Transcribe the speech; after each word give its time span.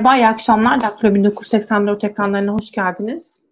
Merhaba, 0.00 0.16
iyi 0.16 0.26
akşamlar. 0.26 0.80
Daktilo 0.80 1.14
1984 1.14 2.04
ekranlarına 2.04 2.52
hoş 2.52 2.70
geldiniz. 2.70 3.42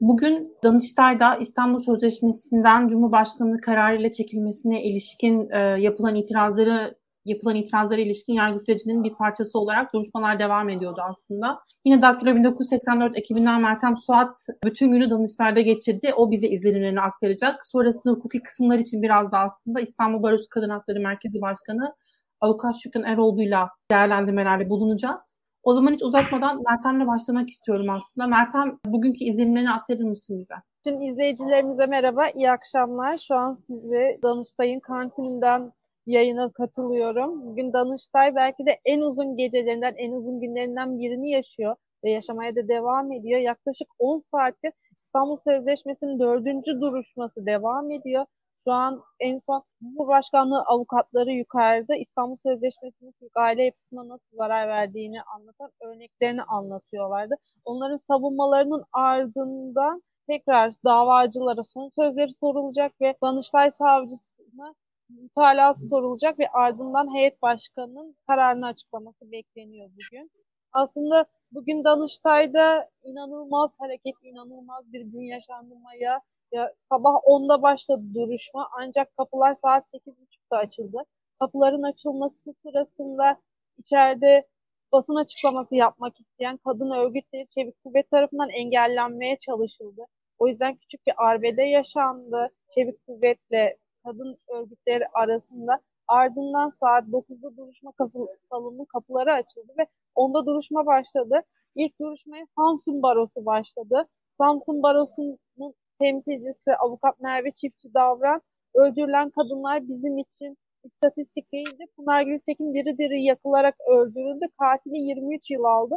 Bugün 0.00 0.56
Danıştay'da 0.64 1.36
İstanbul 1.36 1.78
Sözleşmesi'nden 1.78 2.88
Cumhurbaşkanlığı 2.88 3.60
kararıyla 3.60 4.12
çekilmesine 4.12 4.82
ilişkin 4.82 5.50
e, 5.50 5.58
yapılan 5.58 6.14
itirazları 6.14 6.94
yapılan 7.24 7.56
itirazlara 7.56 8.00
ilişkin 8.00 8.32
yargı 8.34 8.60
sürecinin 8.60 9.04
bir 9.04 9.14
parçası 9.14 9.58
olarak 9.58 9.94
duruşmalar 9.94 10.38
devam 10.38 10.68
ediyordu 10.68 11.00
aslında. 11.10 11.58
Yine 11.84 12.02
Daktilo 12.02 12.34
1984 12.34 13.18
ekibinden 13.18 13.62
Meltem 13.62 13.96
Suat 13.96 14.36
bütün 14.64 14.92
günü 14.92 15.10
Danıştay'da 15.10 15.60
geçirdi. 15.60 16.12
O 16.16 16.30
bize 16.30 16.48
izlenimlerini 16.48 17.00
aktaracak. 17.00 17.66
Sonrasında 17.66 18.14
hukuki 18.14 18.42
kısımlar 18.42 18.78
için 18.78 19.02
biraz 19.02 19.32
da 19.32 19.38
aslında 19.38 19.80
İstanbul 19.80 20.22
Barosu 20.22 20.48
Kadın 20.50 20.70
Hakları 20.70 21.00
Merkezi 21.00 21.40
Başkanı 21.40 21.94
Avukat 22.40 22.74
Şükran 22.82 23.04
Eroğlu'yla 23.04 23.70
değerlendirmelerde 23.90 24.70
bulunacağız. 24.70 25.39
O 25.62 25.74
zaman 25.74 25.92
hiç 25.92 26.02
uzatmadan 26.02 26.62
Meltem'le 26.70 27.06
başlamak 27.06 27.50
istiyorum 27.50 27.90
aslında. 27.90 28.26
Meltem 28.26 28.78
bugünkü 28.86 29.24
izlenimlerini 29.24 29.70
aktarır 29.70 30.04
mısın 30.04 30.38
bize? 30.38 30.54
Tüm 30.84 31.02
izleyicilerimize 31.02 31.86
merhaba, 31.86 32.28
iyi 32.28 32.50
akşamlar. 32.50 33.18
Şu 33.18 33.34
an 33.34 33.54
sizi 33.54 34.18
Danıştay'ın 34.22 34.80
kantininden 34.80 35.72
yayına 36.06 36.52
katılıyorum. 36.52 37.46
Bugün 37.46 37.72
Danıştay 37.72 38.34
belki 38.34 38.66
de 38.66 38.80
en 38.84 39.00
uzun 39.00 39.36
gecelerinden, 39.36 39.94
en 39.96 40.12
uzun 40.12 40.40
günlerinden 40.40 40.98
birini 40.98 41.30
yaşıyor 41.30 41.76
ve 42.04 42.10
yaşamaya 42.10 42.56
da 42.56 42.68
devam 42.68 43.12
ediyor. 43.12 43.40
Yaklaşık 43.40 43.88
10 43.98 44.20
saattir 44.20 44.72
İstanbul 45.00 45.36
Sözleşmesi'nin 45.36 46.18
dördüncü 46.20 46.80
duruşması 46.80 47.46
devam 47.46 47.90
ediyor. 47.90 48.26
Şu 48.64 48.72
an 48.72 49.02
en 49.20 49.40
son 49.46 49.62
Cumhurbaşkanlığı 49.82 50.62
avukatları 50.62 51.32
yukarıda 51.32 51.96
İstanbul 51.96 52.36
Sözleşmesi'nin 52.36 53.12
Türk 53.12 53.36
aile 53.36 53.64
yapısına 53.64 54.08
nasıl 54.08 54.36
zarar 54.36 54.68
verdiğini 54.68 55.22
anlatan 55.22 55.70
örneklerini 55.80 56.42
anlatıyorlardı. 56.42 57.34
Onların 57.64 57.96
savunmalarının 57.96 58.84
ardından 58.92 60.02
tekrar 60.26 60.72
davacılara 60.84 61.64
son 61.64 61.88
sözleri 61.88 62.34
sorulacak 62.34 62.92
ve 63.00 63.14
Danıştay 63.22 63.70
Savcısına 63.70 64.74
mutalası 65.08 65.88
sorulacak 65.88 66.38
ve 66.38 66.48
ardından 66.48 67.14
heyet 67.14 67.42
başkanının 67.42 68.16
kararını 68.26 68.66
açıklaması 68.66 69.32
bekleniyor 69.32 69.90
bugün. 69.90 70.30
Aslında 70.72 71.26
bugün 71.52 71.84
Danıştay'da 71.84 72.90
inanılmaz 73.02 73.76
hareket, 73.80 74.14
inanılmaz 74.22 74.92
bir 74.92 75.00
gün 75.00 75.20
yaşanmaya 75.22 76.20
ya, 76.52 76.74
sabah 76.80 77.14
10'da 77.14 77.62
başladı 77.62 78.02
duruşma 78.14 78.68
ancak 78.80 79.16
kapılar 79.16 79.54
saat 79.54 79.94
8.30'da 79.94 80.56
açıldı. 80.56 80.98
Kapıların 81.40 81.82
açılması 81.82 82.52
sırasında 82.52 83.40
içeride 83.78 84.48
basın 84.92 85.14
açıklaması 85.14 85.76
yapmak 85.76 86.20
isteyen 86.20 86.56
kadın 86.56 86.90
örgütleri 86.90 87.46
Çevik 87.46 87.84
Kuvvet 87.84 88.10
tarafından 88.10 88.48
engellenmeye 88.50 89.38
çalışıldı. 89.38 90.04
O 90.38 90.48
yüzden 90.48 90.76
küçük 90.76 91.06
bir 91.06 91.14
arbede 91.16 91.62
yaşandı. 91.62 92.50
Çevik 92.74 93.06
Kuvvet'le 93.06 93.78
kadın 94.04 94.38
örgütleri 94.48 95.04
arasında. 95.14 95.80
Ardından 96.10 96.68
saat 96.68 97.04
9'da 97.04 97.56
duruşma 97.56 97.92
kapı, 97.92 98.18
salonunun 98.40 98.84
kapıları 98.84 99.32
açıldı 99.32 99.72
ve 99.78 99.86
onda 100.14 100.46
duruşma 100.46 100.86
başladı. 100.86 101.42
İlk 101.74 102.00
duruşmaya 102.00 102.46
Samsun 102.46 103.02
Barosu 103.02 103.46
başladı. 103.46 104.08
Samsun 104.28 104.82
Barosu'nun 104.82 105.74
temsilcisi 106.00 106.76
avukat 106.76 107.20
Merve 107.20 107.50
Çiftçi 107.50 107.94
Davran 107.94 108.40
öldürülen 108.74 109.30
kadınlar 109.30 109.88
bizim 109.88 110.18
için 110.18 110.56
istatistik 110.84 111.52
değildi. 111.52 111.84
Pınar 111.96 112.22
Gültekin 112.22 112.74
diri 112.74 112.98
diri 112.98 113.24
yakılarak 113.24 113.74
öldürüldü. 113.88 114.46
Katili 114.58 114.98
23 114.98 115.50
yıl 115.50 115.64
aldı. 115.64 115.94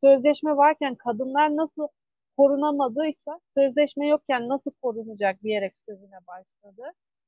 Sözleşme 0.00 0.56
varken 0.56 0.94
kadınlar 0.94 1.56
nasıl 1.56 1.88
korunamadıysa 2.36 3.40
sözleşme 3.58 4.08
yokken 4.08 4.48
nasıl 4.48 4.70
korunacak 4.82 5.42
diyerek 5.42 5.74
sözüne 5.88 6.18
başladı. 6.26 6.82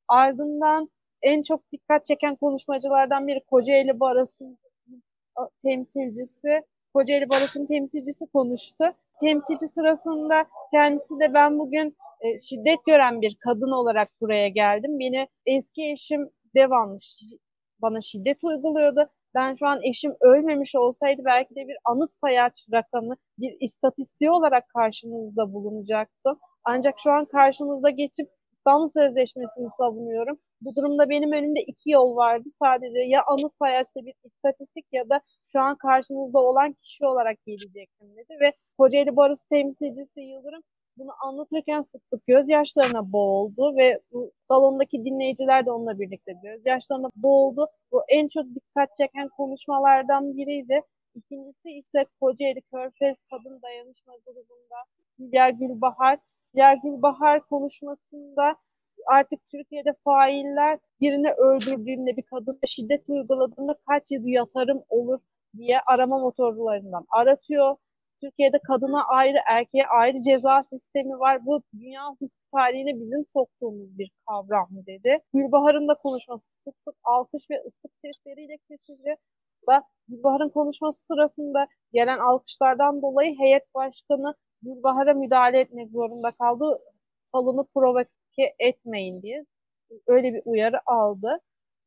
Ardından 0.08 0.91
en 1.22 1.43
çok 1.43 1.72
dikkat 1.72 2.06
çeken 2.06 2.37
konuşmacılardan 2.37 3.27
biri 3.27 3.41
Kocaeli 3.50 4.00
Barosu'nun 4.00 4.59
temsilcisi. 5.62 6.62
Kocaeli 6.94 7.28
Barosu'nun 7.28 7.66
temsilcisi 7.66 8.27
konuştu. 8.27 8.84
Temsilci 9.21 9.66
sırasında 9.66 10.47
kendisi 10.75 11.21
de 11.21 11.34
ben 11.34 11.59
bugün 11.59 11.97
e, 12.21 12.38
şiddet 12.38 12.84
gören 12.87 13.21
bir 13.21 13.37
kadın 13.41 13.71
olarak 13.71 14.09
buraya 14.21 14.49
geldim. 14.49 14.99
Beni 14.99 15.28
eski 15.47 15.91
eşim 15.91 16.31
devamlı 16.55 16.99
bana 17.82 18.00
şiddet 18.00 18.44
uyguluyordu. 18.44 19.09
Ben 19.34 19.55
şu 19.55 19.66
an 19.66 19.82
eşim 19.82 20.15
ölmemiş 20.21 20.75
olsaydı 20.76 21.22
belki 21.25 21.55
de 21.55 21.69
bir 21.69 21.76
anı 21.84 22.06
sayaç 22.06 22.53
rakamı, 22.72 23.15
bir 23.38 23.56
istatistiği 23.60 24.31
olarak 24.31 24.69
karşınızda 24.69 25.53
bulunacaktım. 25.53 26.38
Ancak 26.65 26.94
şu 26.99 27.10
an 27.10 27.25
karşınızda 27.25 27.91
geçip 27.91 28.31
İstanbul 28.66 28.88
Sözleşmesi'ni 28.88 29.71
savunuyorum. 29.71 30.37
Bu 30.60 30.77
durumda 30.77 31.09
benim 31.09 31.32
önümde 31.32 31.60
iki 31.60 31.91
yol 31.91 32.16
vardı. 32.16 32.49
Sadece 32.59 32.99
ya 32.99 33.22
anı 33.27 33.49
sayaçta 33.49 34.00
bir 34.06 34.15
istatistik 34.25 34.87
ya 34.93 35.10
da 35.10 35.21
şu 35.53 35.60
an 35.60 35.77
karşınızda 35.77 36.38
olan 36.38 36.72
kişi 36.72 37.06
olarak 37.06 37.44
gelecektim 37.47 38.16
dedi. 38.16 38.38
Ve 38.41 38.53
Kocaeli 38.78 39.16
Barosu 39.16 39.49
temsilcisi 39.49 40.21
Yıldırım 40.21 40.62
bunu 40.97 41.10
anlatırken 41.25 41.82
sık 41.82 42.09
sık 42.09 42.26
gözyaşlarına 42.26 43.12
boğuldu 43.12 43.76
ve 43.76 44.00
bu 44.12 44.32
salondaki 44.41 45.05
dinleyiciler 45.05 45.66
de 45.66 45.71
onunla 45.71 45.99
birlikte 45.99 46.32
gözyaşlarına 46.43 47.10
boğuldu. 47.16 47.66
Bu 47.93 48.03
en 48.09 48.28
çok 48.28 48.44
dikkat 48.55 48.97
çeken 48.97 49.28
konuşmalardan 49.28 50.37
biriydi. 50.37 50.81
İkincisi 51.15 51.71
ise 51.71 52.05
Kocaeli 52.21 52.60
Körfez 52.60 53.21
Kadın 53.31 53.62
Dayanışma 53.62 54.12
Grubu'nda 54.26 54.76
Hülya 55.19 55.50
Gülbahar. 55.50 56.19
Hülya 56.56 56.75
Gülbahar 56.75 57.41
konuşmasında 57.41 58.56
artık 59.06 59.41
Türkiye'de 59.50 59.94
failler 60.05 60.78
birini 61.00 61.33
öldürdüğünde 61.33 62.17
bir 62.17 62.22
kadına 62.22 62.59
şiddet 62.67 63.09
uyguladığında 63.09 63.77
kaç 63.89 64.11
yıl 64.11 64.27
yatarım 64.27 64.83
olur 64.89 65.19
diye 65.56 65.81
arama 65.87 66.19
motorlarından 66.19 67.06
aratıyor. 67.11 67.77
Türkiye'de 68.21 68.59
kadına 68.59 69.05
ayrı, 69.05 69.39
erkeğe 69.50 69.87
ayrı 69.87 70.21
ceza 70.21 70.65
sistemi 70.65 71.19
var. 71.19 71.47
Bu 71.47 71.62
dünya 71.75 72.03
hukuk 72.09 72.31
tarihine 72.53 73.00
bizim 73.00 73.25
soktuğumuz 73.33 73.99
bir 73.99 74.11
kavram 74.28 74.69
dedi. 74.87 75.19
Gülbahar'ın 75.34 75.88
da 75.88 75.94
konuşması 75.94 76.53
sık 76.62 76.78
sık 76.78 76.94
alkış 77.05 77.50
ve 77.50 77.62
ıslık 77.67 77.94
sesleriyle 77.94 78.56
kesildi. 78.69 79.17
Da 79.69 79.83
Gülbahar'ın 80.09 80.49
konuşması 80.49 81.06
sırasında 81.06 81.67
gelen 81.93 82.19
alkışlardan 82.19 83.03
dolayı 83.03 83.38
heyet 83.38 83.75
başkanı 83.75 84.34
Gülbahar'a 84.66 85.15
müdahale 85.15 85.60
etmek 85.60 85.91
zorunda 85.91 86.31
kaldı. 86.31 86.78
Salonu 87.32 87.66
provoke 87.75 88.54
etmeyin 88.59 89.22
diye 89.22 89.47
öyle 90.06 90.34
bir 90.34 90.43
uyarı 90.44 90.81
aldı. 90.87 91.41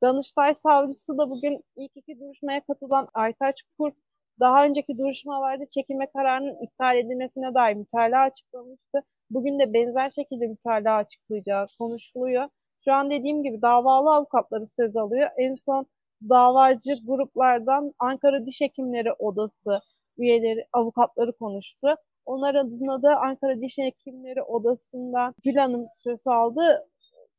Danıştay 0.03 0.53
savcısı 0.53 1.17
da 1.17 1.29
bugün 1.29 1.63
ilk 1.75 1.91
iki 1.97 2.19
duruşmaya 2.19 2.61
katılan 2.65 3.07
Aytaç 3.13 3.63
Kurt 3.77 3.95
daha 4.39 4.65
önceki 4.65 4.97
duruşmalarda 4.97 5.65
çekilme 5.69 6.07
kararının 6.11 6.63
iptal 6.63 6.97
edilmesine 6.97 7.53
dair 7.53 7.75
mütalaa 7.75 8.21
açıklamıştı. 8.21 9.03
Bugün 9.29 9.59
de 9.59 9.73
benzer 9.73 10.09
şekilde 10.09 10.47
mütalaa 10.47 10.95
açıklayacağı 10.95 11.65
konuşuluyor. 11.79 12.49
Şu 12.85 12.93
an 12.93 13.11
dediğim 13.11 13.43
gibi 13.43 13.61
davalı 13.61 14.15
avukatları 14.15 14.65
söz 14.67 14.97
alıyor. 14.97 15.29
En 15.37 15.55
son 15.55 15.85
davacı 16.29 16.93
gruplardan 17.05 17.93
Ankara 17.99 18.45
Diş 18.45 18.61
Hekimleri 18.61 19.13
Odası 19.13 19.79
üyeleri, 20.17 20.65
avukatları 20.73 21.33
konuştu. 21.33 21.95
Onlar 22.29 22.55
adına 22.55 23.03
da 23.03 23.21
Ankara 23.21 23.61
Diş 23.61 23.77
Hekimleri 23.77 24.43
Odası'ndan 24.43 25.35
Gül 25.43 25.55
Hanım 25.55 25.87
söz 25.97 26.27
aldı. 26.27 26.87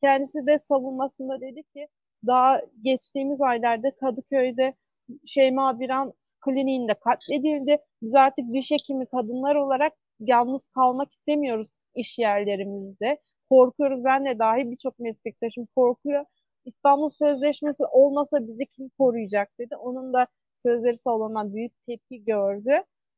Kendisi 0.04 0.46
de 0.46 0.58
savunmasında 0.58 1.40
dedi 1.40 1.62
ki 1.62 1.88
daha 2.26 2.60
geçtiğimiz 2.82 3.40
aylarda 3.40 3.96
Kadıköy'de 3.96 4.74
Şeyma 5.26 5.80
Biran 5.80 6.12
kliniğinde 6.40 6.94
katledildi. 6.94 7.78
Biz 8.02 8.14
artık 8.14 8.52
diş 8.52 8.70
hekimi 8.70 9.06
kadınlar 9.06 9.54
olarak 9.54 9.92
yalnız 10.20 10.66
kalmak 10.66 11.10
istemiyoruz 11.10 11.68
iş 11.94 12.18
yerlerimizde. 12.18 13.18
Korkuyoruz. 13.50 14.04
Ben 14.04 14.26
de 14.26 14.38
dahil 14.38 14.70
birçok 14.70 14.98
meslektaşım 14.98 15.66
korkuyor. 15.76 16.24
İstanbul 16.64 17.10
Sözleşmesi 17.10 17.84
olmasa 17.84 18.46
bizi 18.46 18.66
kim 18.66 18.88
koruyacak 18.98 19.58
dedi. 19.58 19.76
Onun 19.76 20.12
da 20.12 20.26
sözleri 20.56 20.96
salınan 20.96 21.54
büyük 21.54 21.72
tepki 21.86 22.24
gördü. 22.24 22.72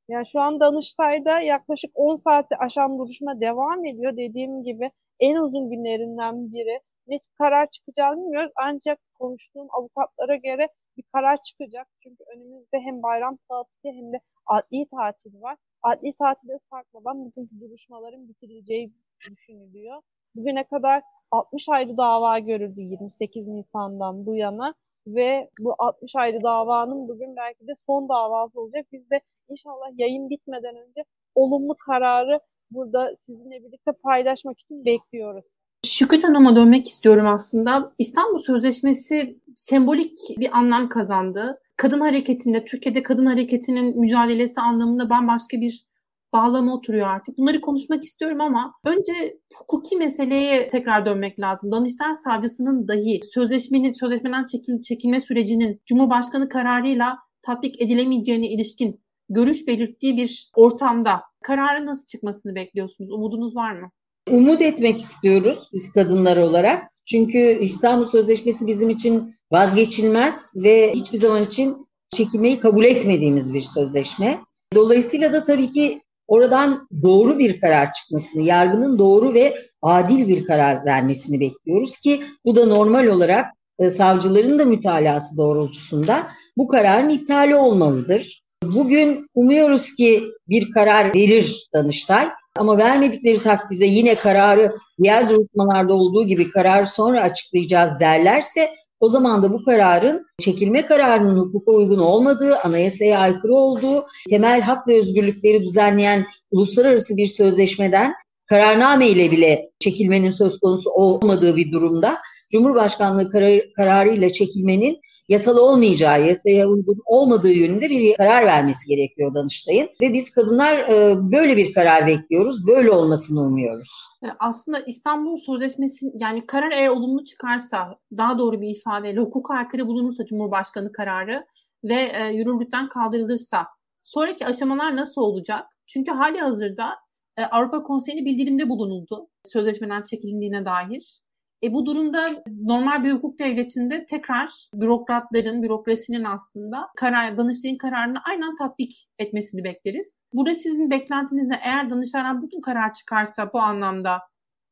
Yani 0.08 0.26
şu 0.26 0.40
an 0.40 0.60
Danıştay'da 0.60 1.40
yaklaşık 1.40 1.90
10 1.94 2.16
saati 2.16 2.56
aşan 2.56 2.98
duruşma 2.98 3.40
devam 3.40 3.84
ediyor. 3.86 4.16
Dediğim 4.16 4.62
gibi 4.62 4.90
en 5.20 5.36
uzun 5.36 5.70
günlerinden 5.70 6.52
biri. 6.52 6.80
Ne 7.06 7.16
karar 7.38 7.70
çıkacağını 7.70 8.16
bilmiyoruz. 8.24 8.52
Ancak 8.56 8.98
konuştuğum 9.14 9.68
avukatlara 9.70 10.36
göre 10.36 10.68
bir 10.96 11.04
karar 11.12 11.42
çıkacak. 11.42 11.88
Çünkü 12.02 12.24
önümüzde 12.34 12.80
hem 12.80 13.02
bayram 13.02 13.38
tatili 13.48 13.92
hem 13.96 14.12
de 14.12 14.20
adli 14.46 14.86
tatil 14.90 15.42
var. 15.42 15.56
Adli 15.82 16.12
tatile 16.18 16.58
sarkmadan 16.58 17.24
bugünkü 17.24 17.60
duruşmaların 17.60 18.28
bitirileceği 18.28 18.92
düşünülüyor. 19.30 20.02
Bugüne 20.34 20.64
kadar 20.64 21.02
60 21.30 21.68
ayrı 21.68 21.96
dava 21.96 22.38
görüldü 22.38 22.80
28 22.80 23.48
Nisan'dan 23.48 24.26
bu 24.26 24.34
yana. 24.36 24.74
ve 25.06 25.50
bu 25.60 25.74
60 25.78 26.16
ayrı 26.16 26.42
davanın 26.42 27.08
bugün 27.08 27.36
belki 27.36 27.66
de 27.66 27.74
son 27.74 28.08
davası 28.08 28.60
olacak. 28.60 28.86
Biz 28.92 29.10
de 29.10 29.20
inşallah 29.48 29.86
yayın 29.98 30.30
bitmeden 30.30 30.76
önce 30.76 31.04
olumlu 31.34 31.76
kararı 31.86 32.40
burada 32.70 33.16
sizinle 33.16 33.64
birlikte 33.64 33.92
paylaşmak 34.02 34.60
için 34.60 34.84
bekliyoruz. 34.84 35.44
Şükür 35.86 36.22
Hanım'a 36.22 36.56
dönmek 36.56 36.88
istiyorum 36.88 37.26
aslında. 37.26 37.92
İstanbul 37.98 38.38
Sözleşmesi 38.38 39.40
sembolik 39.56 40.18
bir 40.38 40.58
anlam 40.58 40.88
kazandı. 40.88 41.60
Kadın 41.76 42.00
hareketinde, 42.00 42.64
Türkiye'de 42.64 43.02
kadın 43.02 43.26
hareketinin 43.26 44.00
mücadelesi 44.00 44.60
anlamında 44.60 45.10
bambaşka 45.10 45.60
bir 45.60 45.86
bağlama 46.32 46.74
oturuyor 46.74 47.08
artık. 47.08 47.38
Bunları 47.38 47.60
konuşmak 47.60 48.04
istiyorum 48.04 48.40
ama 48.40 48.74
önce 48.84 49.38
hukuki 49.54 49.96
meseleye 49.96 50.68
tekrar 50.68 51.06
dönmek 51.06 51.40
lazım. 51.40 51.72
Danıştay 51.72 52.16
savcısının 52.16 52.88
dahi 52.88 53.20
sözleşmenin 53.34 53.92
sözleşmeden 53.92 54.46
çekil, 54.46 54.82
çekilme 54.82 55.20
sürecinin 55.20 55.80
Cumhurbaşkanı 55.86 56.48
kararıyla 56.48 57.18
tatbik 57.42 57.82
edilemeyeceğine 57.82 58.48
ilişkin 58.48 59.01
görüş 59.28 59.66
belirttiği 59.66 60.16
bir 60.16 60.50
ortamda 60.56 61.22
kararın 61.42 61.86
nasıl 61.86 62.06
çıkmasını 62.06 62.54
bekliyorsunuz? 62.54 63.12
Umudunuz 63.12 63.56
var 63.56 63.72
mı? 63.72 63.90
Umut 64.30 64.60
etmek 64.60 65.00
istiyoruz 65.00 65.68
biz 65.72 65.92
kadınlar 65.92 66.36
olarak. 66.36 66.88
Çünkü 67.06 67.38
İstanbul 67.38 68.04
Sözleşmesi 68.04 68.66
bizim 68.66 68.90
için 68.90 69.34
vazgeçilmez 69.52 70.52
ve 70.56 70.92
hiçbir 70.94 71.18
zaman 71.18 71.44
için 71.44 71.86
çekilmeyi 72.10 72.60
kabul 72.60 72.84
etmediğimiz 72.84 73.54
bir 73.54 73.60
sözleşme. 73.60 74.40
Dolayısıyla 74.74 75.32
da 75.32 75.44
tabii 75.44 75.72
ki 75.72 76.02
oradan 76.28 76.88
doğru 77.02 77.38
bir 77.38 77.60
karar 77.60 77.92
çıkmasını, 77.92 78.42
yargının 78.42 78.98
doğru 78.98 79.34
ve 79.34 79.54
adil 79.82 80.28
bir 80.28 80.44
karar 80.44 80.84
vermesini 80.84 81.40
bekliyoruz 81.40 81.96
ki 81.96 82.22
bu 82.46 82.56
da 82.56 82.66
normal 82.66 83.06
olarak 83.06 83.46
e, 83.78 83.90
savcıların 83.90 84.58
da 84.58 84.64
mütalası 84.64 85.36
doğrultusunda 85.36 86.26
bu 86.56 86.68
kararın 86.68 87.08
iptali 87.08 87.56
olmalıdır. 87.56 88.42
Bugün 88.62 89.26
umuyoruz 89.34 89.94
ki 89.94 90.24
bir 90.48 90.70
karar 90.70 91.14
verir 91.14 91.68
Danıştay. 91.74 92.28
Ama 92.56 92.78
vermedikleri 92.78 93.42
takdirde 93.42 93.84
yine 93.84 94.14
kararı 94.14 94.72
diğer 95.02 95.28
duruşmalarda 95.28 95.94
olduğu 95.94 96.26
gibi 96.26 96.50
kararı 96.50 96.86
sonra 96.86 97.22
açıklayacağız 97.22 98.00
derlerse 98.00 98.70
o 99.00 99.08
zaman 99.08 99.42
da 99.42 99.52
bu 99.52 99.64
kararın 99.64 100.26
çekilme 100.38 100.86
kararının 100.86 101.36
hukuka 101.36 101.72
uygun 101.72 101.98
olmadığı, 101.98 102.58
anayasaya 102.58 103.18
aykırı 103.18 103.54
olduğu, 103.54 104.06
temel 104.30 104.60
hak 104.60 104.88
ve 104.88 104.98
özgürlükleri 104.98 105.62
düzenleyen 105.62 106.26
uluslararası 106.50 107.16
bir 107.16 107.26
sözleşmeden 107.26 108.12
kararname 108.46 109.08
ile 109.08 109.30
bile 109.30 109.62
çekilmenin 109.78 110.30
söz 110.30 110.58
konusu 110.60 110.90
olmadığı 110.90 111.56
bir 111.56 111.72
durumda 111.72 112.18
Cumhurbaşkanlığı 112.52 113.30
kararı, 113.30 113.72
kararıyla 113.76 114.28
çekilmenin 114.28 115.00
yasal 115.28 115.56
olmayacağı, 115.56 116.26
yasaya 116.26 116.68
uygun 116.68 116.98
olmadığı 117.04 117.52
yönünde 117.52 117.90
bir 117.90 118.16
karar 118.16 118.46
vermesi 118.46 118.88
gerekiyor 118.88 119.34
Danıştay'ın. 119.34 119.88
Ve 120.00 120.12
biz 120.12 120.30
kadınlar 120.30 120.78
e, 120.78 121.16
böyle 121.32 121.56
bir 121.56 121.72
karar 121.72 122.06
bekliyoruz, 122.06 122.66
böyle 122.66 122.90
olmasını 122.90 123.40
umuyoruz. 123.40 123.88
E, 124.24 124.26
aslında 124.38 124.80
İstanbul 124.80 125.36
Sözleşmesi 125.36 126.12
yani 126.14 126.46
karar 126.46 126.70
eğer 126.70 126.88
olumlu 126.88 127.24
çıkarsa 127.24 127.98
daha 128.16 128.38
doğru 128.38 128.60
bir 128.60 128.68
ifadeyle 128.68 129.20
hukuka 129.20 129.54
aykırı 129.54 129.86
bulunursa 129.86 130.26
Cumhurbaşkanı 130.26 130.92
kararı 130.92 131.46
ve 131.84 132.12
e, 132.14 132.32
yürürlükten 132.32 132.88
kaldırılırsa 132.88 133.66
sonraki 134.02 134.46
aşamalar 134.46 134.96
nasıl 134.96 135.22
olacak? 135.22 135.66
Çünkü 135.86 136.10
hali 136.10 136.38
hazırda 136.38 136.94
e, 137.36 137.44
Avrupa 137.44 137.82
Konseyi'ne 137.82 138.24
bildirimde 138.24 138.68
bulunuldu 138.68 139.28
sözleşmeden 139.44 140.02
çekildiğine 140.02 140.64
dair. 140.64 141.20
E 141.62 141.72
bu 141.72 141.86
durumda 141.86 142.44
normal 142.62 143.04
bir 143.04 143.12
hukuk 143.12 143.38
devletinde 143.38 144.06
tekrar 144.06 144.68
bürokratların, 144.74 145.62
bürokrasinin 145.62 146.24
aslında 146.24 146.88
karar, 146.96 147.36
Danıştay'ın 147.36 147.76
kararını 147.76 148.18
aynen 148.28 148.56
tatbik 148.56 149.08
etmesini 149.18 149.64
bekleriz. 149.64 150.24
Burada 150.32 150.54
sizin 150.54 150.90
beklentiniz 150.90 151.46
ne? 151.46 151.60
Eğer 151.64 151.90
Danıştay'dan 151.90 152.42
bütün 152.42 152.60
karar 152.60 152.94
çıkarsa 152.94 153.52
bu 153.52 153.60
anlamda 153.60 154.18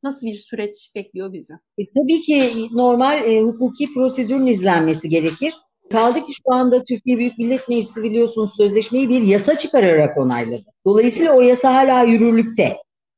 nasıl 0.02 0.26
bir 0.26 0.34
süreç 0.34 0.92
bekliyor 0.94 1.32
bizi? 1.32 1.52
E, 1.78 1.82
tabii 1.90 2.20
ki 2.20 2.68
normal 2.72 3.24
e, 3.24 3.40
hukuki 3.42 3.94
prosedürün 3.94 4.46
izlenmesi 4.46 5.08
gerekir. 5.08 5.54
Kaldı 5.90 6.18
ki 6.18 6.32
şu 6.32 6.54
anda 6.54 6.84
Türkiye 6.84 7.18
Büyük 7.18 7.38
Millet 7.38 7.68
Meclisi 7.68 8.02
biliyorsunuz 8.02 8.56
sözleşmeyi 8.56 9.08
bir 9.08 9.22
yasa 9.22 9.58
çıkararak 9.58 10.18
onayladı. 10.18 10.64
Dolayısıyla 10.86 11.36
o 11.36 11.40
yasa 11.40 11.74
hala 11.74 12.02
yürürlükte. 12.02 12.76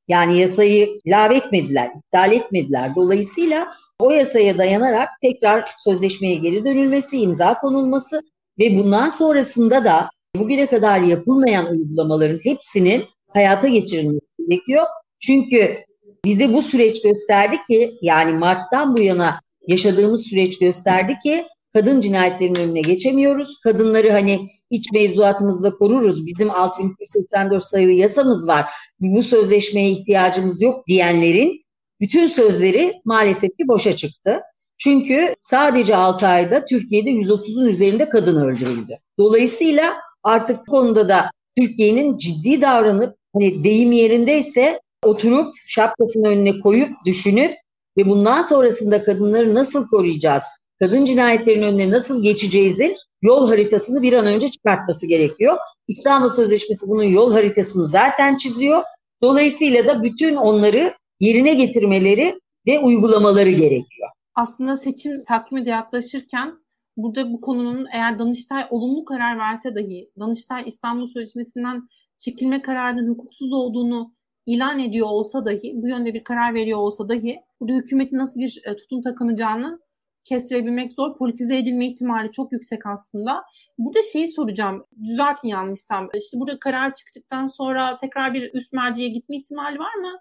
Yani 0.09 0.39
yasayı 0.39 0.89
lağvetmediler, 1.07 1.91
iptal 1.99 2.33
etmediler. 2.33 2.91
Dolayısıyla 2.97 3.69
o 3.99 4.11
yasaya 4.11 4.59
dayanarak 4.59 5.09
tekrar 5.23 5.65
sözleşmeye 5.85 6.35
geri 6.35 6.65
dönülmesi, 6.65 7.21
imza 7.21 7.61
konulması 7.61 8.23
ve 8.59 8.79
bundan 8.79 9.09
sonrasında 9.09 9.85
da 9.85 10.11
bugüne 10.37 10.67
kadar 10.67 11.01
yapılmayan 11.01 11.67
uygulamaların 11.67 12.41
hepsinin 12.43 13.05
hayata 13.29 13.69
geçirilmesi 13.69 14.21
gerekiyor. 14.49 14.87
Çünkü 15.21 15.77
bize 16.25 16.53
bu 16.53 16.63
süreç 16.63 17.03
gösterdi 17.03 17.57
ki 17.71 17.93
yani 18.03 18.33
Mart'tan 18.33 18.97
bu 18.97 19.03
yana 19.03 19.41
yaşadığımız 19.69 20.27
süreç 20.27 20.59
gösterdi 20.59 21.19
ki 21.23 21.45
kadın 21.73 22.01
cinayetlerinin 22.01 22.61
önüne 22.61 22.81
geçemiyoruz. 22.81 23.61
Kadınları 23.61 24.11
hani 24.11 24.47
iç 24.71 24.93
mevzuatımızda 24.93 25.71
koruruz. 25.71 26.27
Bizim 26.27 26.51
6284 26.51 27.65
sayılı 27.65 27.93
yasamız 27.93 28.49
var. 28.49 28.67
Bu 29.01 29.23
sözleşmeye 29.23 29.91
ihtiyacımız 29.91 30.63
yok 30.63 30.87
diyenlerin 30.87 31.61
bütün 32.01 32.27
sözleri 32.27 32.93
maalesef 33.05 33.51
ki 33.51 33.69
boşa 33.69 33.97
çıktı. 33.97 34.41
Çünkü 34.79 35.35
sadece 35.41 35.97
6 35.97 36.27
ayda 36.27 36.67
Türkiye'de 36.67 37.11
130'un 37.11 37.65
üzerinde 37.65 38.09
kadın 38.09 38.45
öldürüldü. 38.45 38.93
Dolayısıyla 39.19 39.95
artık 40.23 40.59
bu 40.67 40.71
konuda 40.71 41.09
da 41.09 41.31
Türkiye'nin 41.59 42.17
ciddi 42.17 42.61
davranıp 42.61 43.17
hani 43.35 43.65
deyim 43.65 43.93
yerindeyse 43.93 44.81
oturup 45.05 45.55
şapkasının 45.67 46.25
önüne 46.25 46.61
koyup 46.61 46.91
düşünüp 47.07 47.53
ve 47.97 48.09
bundan 48.09 48.43
sonrasında 48.43 49.05
kadınları 49.05 49.55
nasıl 49.55 49.89
koruyacağız? 49.89 50.43
Kadın 50.83 51.05
cinayetlerinin 51.05 51.67
önüne 51.67 51.91
nasıl 51.91 52.23
geçeceğizin 52.23 52.97
yol 53.23 53.49
haritasını 53.49 54.03
bir 54.03 54.13
an 54.13 54.27
önce 54.27 54.49
çıkartması 54.49 55.07
gerekiyor. 55.07 55.57
İstanbul 55.89 56.29
Sözleşmesi 56.29 56.89
bunun 56.89 57.03
yol 57.03 57.33
haritasını 57.33 57.87
zaten 57.87 58.37
çiziyor. 58.37 58.83
Dolayısıyla 59.23 59.87
da 59.87 60.03
bütün 60.03 60.37
onları 60.37 60.95
yerine 61.21 61.55
getirmeleri 61.55 62.35
ve 62.67 62.79
uygulamaları 62.81 63.51
gerekiyor. 63.51 64.09
Aslında 64.35 64.77
seçim 64.77 65.25
takvimi 65.25 65.67
de 65.67 65.71
yaklaşırken 65.71 66.55
burada 66.97 67.33
bu 67.33 67.41
konunun 67.41 67.87
eğer 67.93 68.19
Danıştay 68.19 68.65
olumlu 68.71 69.05
karar 69.05 69.39
verse 69.39 69.75
dahi 69.75 70.11
Danıştay 70.19 70.63
İstanbul 70.67 71.07
Sözleşmesi'nden 71.07 71.89
çekilme 72.19 72.63
kararının 72.63 73.11
hukuksuz 73.11 73.53
olduğunu 73.53 74.13
ilan 74.47 74.79
ediyor 74.79 75.07
olsa 75.11 75.47
dahi 75.47 75.73
bu 75.75 75.89
yönde 75.89 76.15
bir 76.15 76.25
karar 76.25 76.55
veriyor 76.55 76.79
olsa 76.79 77.09
dahi 77.09 77.41
burada 77.61 77.73
hükümetin 77.73 78.19
nasıl 78.19 78.41
bir 78.41 78.63
e, 78.65 78.77
tutum 78.77 79.03
takınacağını 79.03 79.81
kestirebilmek 80.25 80.93
zor. 80.93 81.17
Politize 81.17 81.59
edilme 81.59 81.87
ihtimali 81.87 82.33
çok 82.33 82.53
yüksek 82.53 82.87
aslında. 82.87 83.43
Burada 83.79 84.03
şeyi 84.13 84.33
soracağım. 84.33 84.85
Düzeltin 85.05 85.49
yanlışsam. 85.49 86.09
İşte 86.15 86.41
burada 86.41 86.59
karar 86.59 86.95
çıktıktan 86.95 87.47
sonra 87.47 87.97
tekrar 87.97 88.35
bir 88.35 88.55
üst 88.55 88.73
merciye 88.73 89.09
gitme 89.09 89.37
ihtimali 89.37 89.79
var 89.79 89.95
mı? 89.95 90.13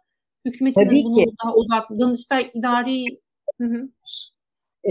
Hükümetin 0.45 0.85
Tabii 0.85 1.03
bunu 1.03 1.15
ki. 1.15 1.31
daha 1.43 1.55
uzak, 1.55 1.89
Danıştay 1.89 2.51
idari... 2.53 3.05
Hı 3.61 3.67
hı. 3.67 3.89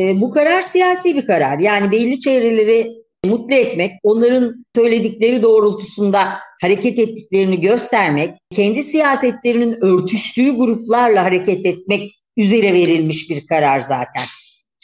E, 0.00 0.20
bu 0.20 0.30
karar 0.30 0.62
siyasi 0.62 1.16
bir 1.16 1.26
karar. 1.26 1.58
Yani 1.58 1.90
belli 1.90 2.20
çevreleri 2.20 2.86
mutlu 3.24 3.54
etmek, 3.54 3.92
onların 4.02 4.66
söyledikleri 4.76 5.42
doğrultusunda 5.42 6.28
hareket 6.60 6.98
ettiklerini 6.98 7.60
göstermek, 7.60 8.34
kendi 8.52 8.82
siyasetlerinin 8.82 9.78
örtüştüğü 9.80 10.56
gruplarla 10.56 11.24
hareket 11.24 11.66
etmek 11.66 12.12
üzere 12.36 12.74
verilmiş 12.74 13.30
bir 13.30 13.46
karar 13.46 13.80
zaten. 13.80 14.24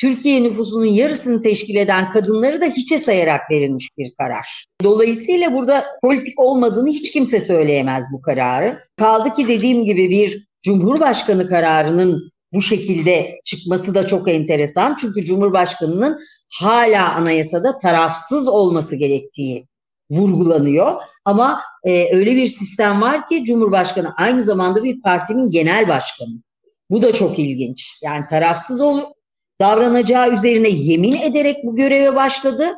Türkiye 0.00 0.42
nüfusunun 0.42 0.86
yarısını 0.86 1.42
teşkil 1.42 1.76
eden 1.76 2.10
kadınları 2.10 2.60
da 2.60 2.64
hiçe 2.64 2.98
sayarak 2.98 3.50
verilmiş 3.50 3.88
bir 3.98 4.14
karar. 4.18 4.66
Dolayısıyla 4.82 5.52
burada 5.52 5.84
politik 6.02 6.40
olmadığını 6.40 6.88
hiç 6.88 7.12
kimse 7.12 7.40
söyleyemez 7.40 8.04
bu 8.12 8.20
kararı. 8.20 8.78
Kaldı 8.98 9.34
ki 9.34 9.48
dediğim 9.48 9.84
gibi 9.84 10.10
bir 10.10 10.46
Cumhurbaşkanı 10.62 11.48
kararının 11.48 12.30
bu 12.52 12.62
şekilde 12.62 13.40
çıkması 13.44 13.94
da 13.94 14.06
çok 14.06 14.28
enteresan. 14.28 14.96
Çünkü 15.00 15.24
Cumhurbaşkanının 15.24 16.18
hala 16.60 17.14
anayasada 17.14 17.78
tarafsız 17.78 18.48
olması 18.48 18.96
gerektiği 18.96 19.66
vurgulanıyor. 20.10 20.92
Ama 21.24 21.60
e, 21.84 22.16
öyle 22.16 22.36
bir 22.36 22.46
sistem 22.46 23.02
var 23.02 23.26
ki 23.26 23.44
Cumhurbaşkanı 23.44 24.14
aynı 24.16 24.42
zamanda 24.42 24.84
bir 24.84 25.02
partinin 25.02 25.50
genel 25.50 25.88
başkanı. 25.88 26.42
Bu 26.90 27.02
da 27.02 27.12
çok 27.12 27.38
ilginç. 27.38 27.98
Yani 28.02 28.24
tarafsız 28.30 28.80
ol, 28.80 29.00
davranacağı 29.60 30.34
üzerine 30.34 30.68
yemin 30.68 31.16
ederek 31.16 31.56
bu 31.64 31.76
göreve 31.76 32.16
başladı. 32.16 32.74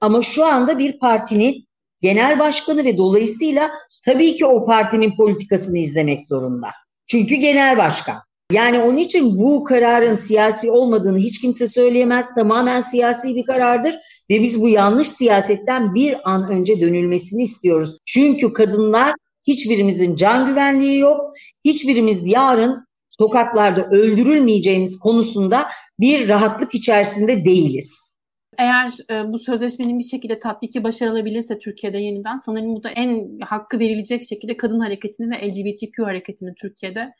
Ama 0.00 0.22
şu 0.22 0.44
anda 0.44 0.78
bir 0.78 0.98
partinin 0.98 1.64
genel 2.00 2.38
başkanı 2.38 2.84
ve 2.84 2.96
dolayısıyla 2.96 3.70
tabii 4.04 4.36
ki 4.36 4.46
o 4.46 4.64
partinin 4.64 5.16
politikasını 5.16 5.78
izlemek 5.78 6.26
zorunda. 6.26 6.68
Çünkü 7.06 7.34
genel 7.34 7.78
başkan. 7.78 8.16
Yani 8.52 8.80
onun 8.80 8.96
için 8.96 9.38
bu 9.38 9.64
kararın 9.64 10.14
siyasi 10.14 10.70
olmadığını 10.70 11.18
hiç 11.18 11.40
kimse 11.40 11.68
söyleyemez. 11.68 12.34
Tamamen 12.34 12.80
siyasi 12.80 13.34
bir 13.34 13.44
karardır 13.44 13.94
ve 14.30 14.42
biz 14.42 14.62
bu 14.62 14.68
yanlış 14.68 15.08
siyasetten 15.08 15.94
bir 15.94 16.30
an 16.30 16.50
önce 16.50 16.80
dönülmesini 16.80 17.42
istiyoruz. 17.42 17.98
Çünkü 18.06 18.52
kadınlar 18.52 19.14
hiçbirimizin 19.46 20.16
can 20.16 20.46
güvenliği 20.46 20.98
yok. 20.98 21.20
Hiçbirimiz 21.64 22.28
yarın 22.28 22.86
sokaklarda 23.18 23.88
öldürülmeyeceğimiz 23.90 24.98
konusunda 24.98 25.66
bir 26.00 26.28
rahatlık 26.28 26.74
içerisinde 26.74 27.44
değiliz. 27.44 28.04
Eğer 28.58 28.90
e, 29.10 29.32
bu 29.32 29.38
sözleşmenin 29.38 29.98
bir 29.98 30.04
şekilde 30.04 30.38
tatbiki 30.38 30.84
başarılabilirse 30.84 31.58
Türkiye'de 31.58 31.98
yeniden 31.98 32.38
sanırım 32.38 32.76
bu 32.76 32.82
da 32.82 32.90
en 32.90 33.38
hakkı 33.40 33.78
verilecek 33.78 34.24
şekilde 34.28 34.56
kadın 34.56 34.80
hareketini 34.80 35.30
ve 35.30 35.48
LGBTQ 35.48 36.04
hareketini 36.04 36.54
Türkiye'de 36.54 37.12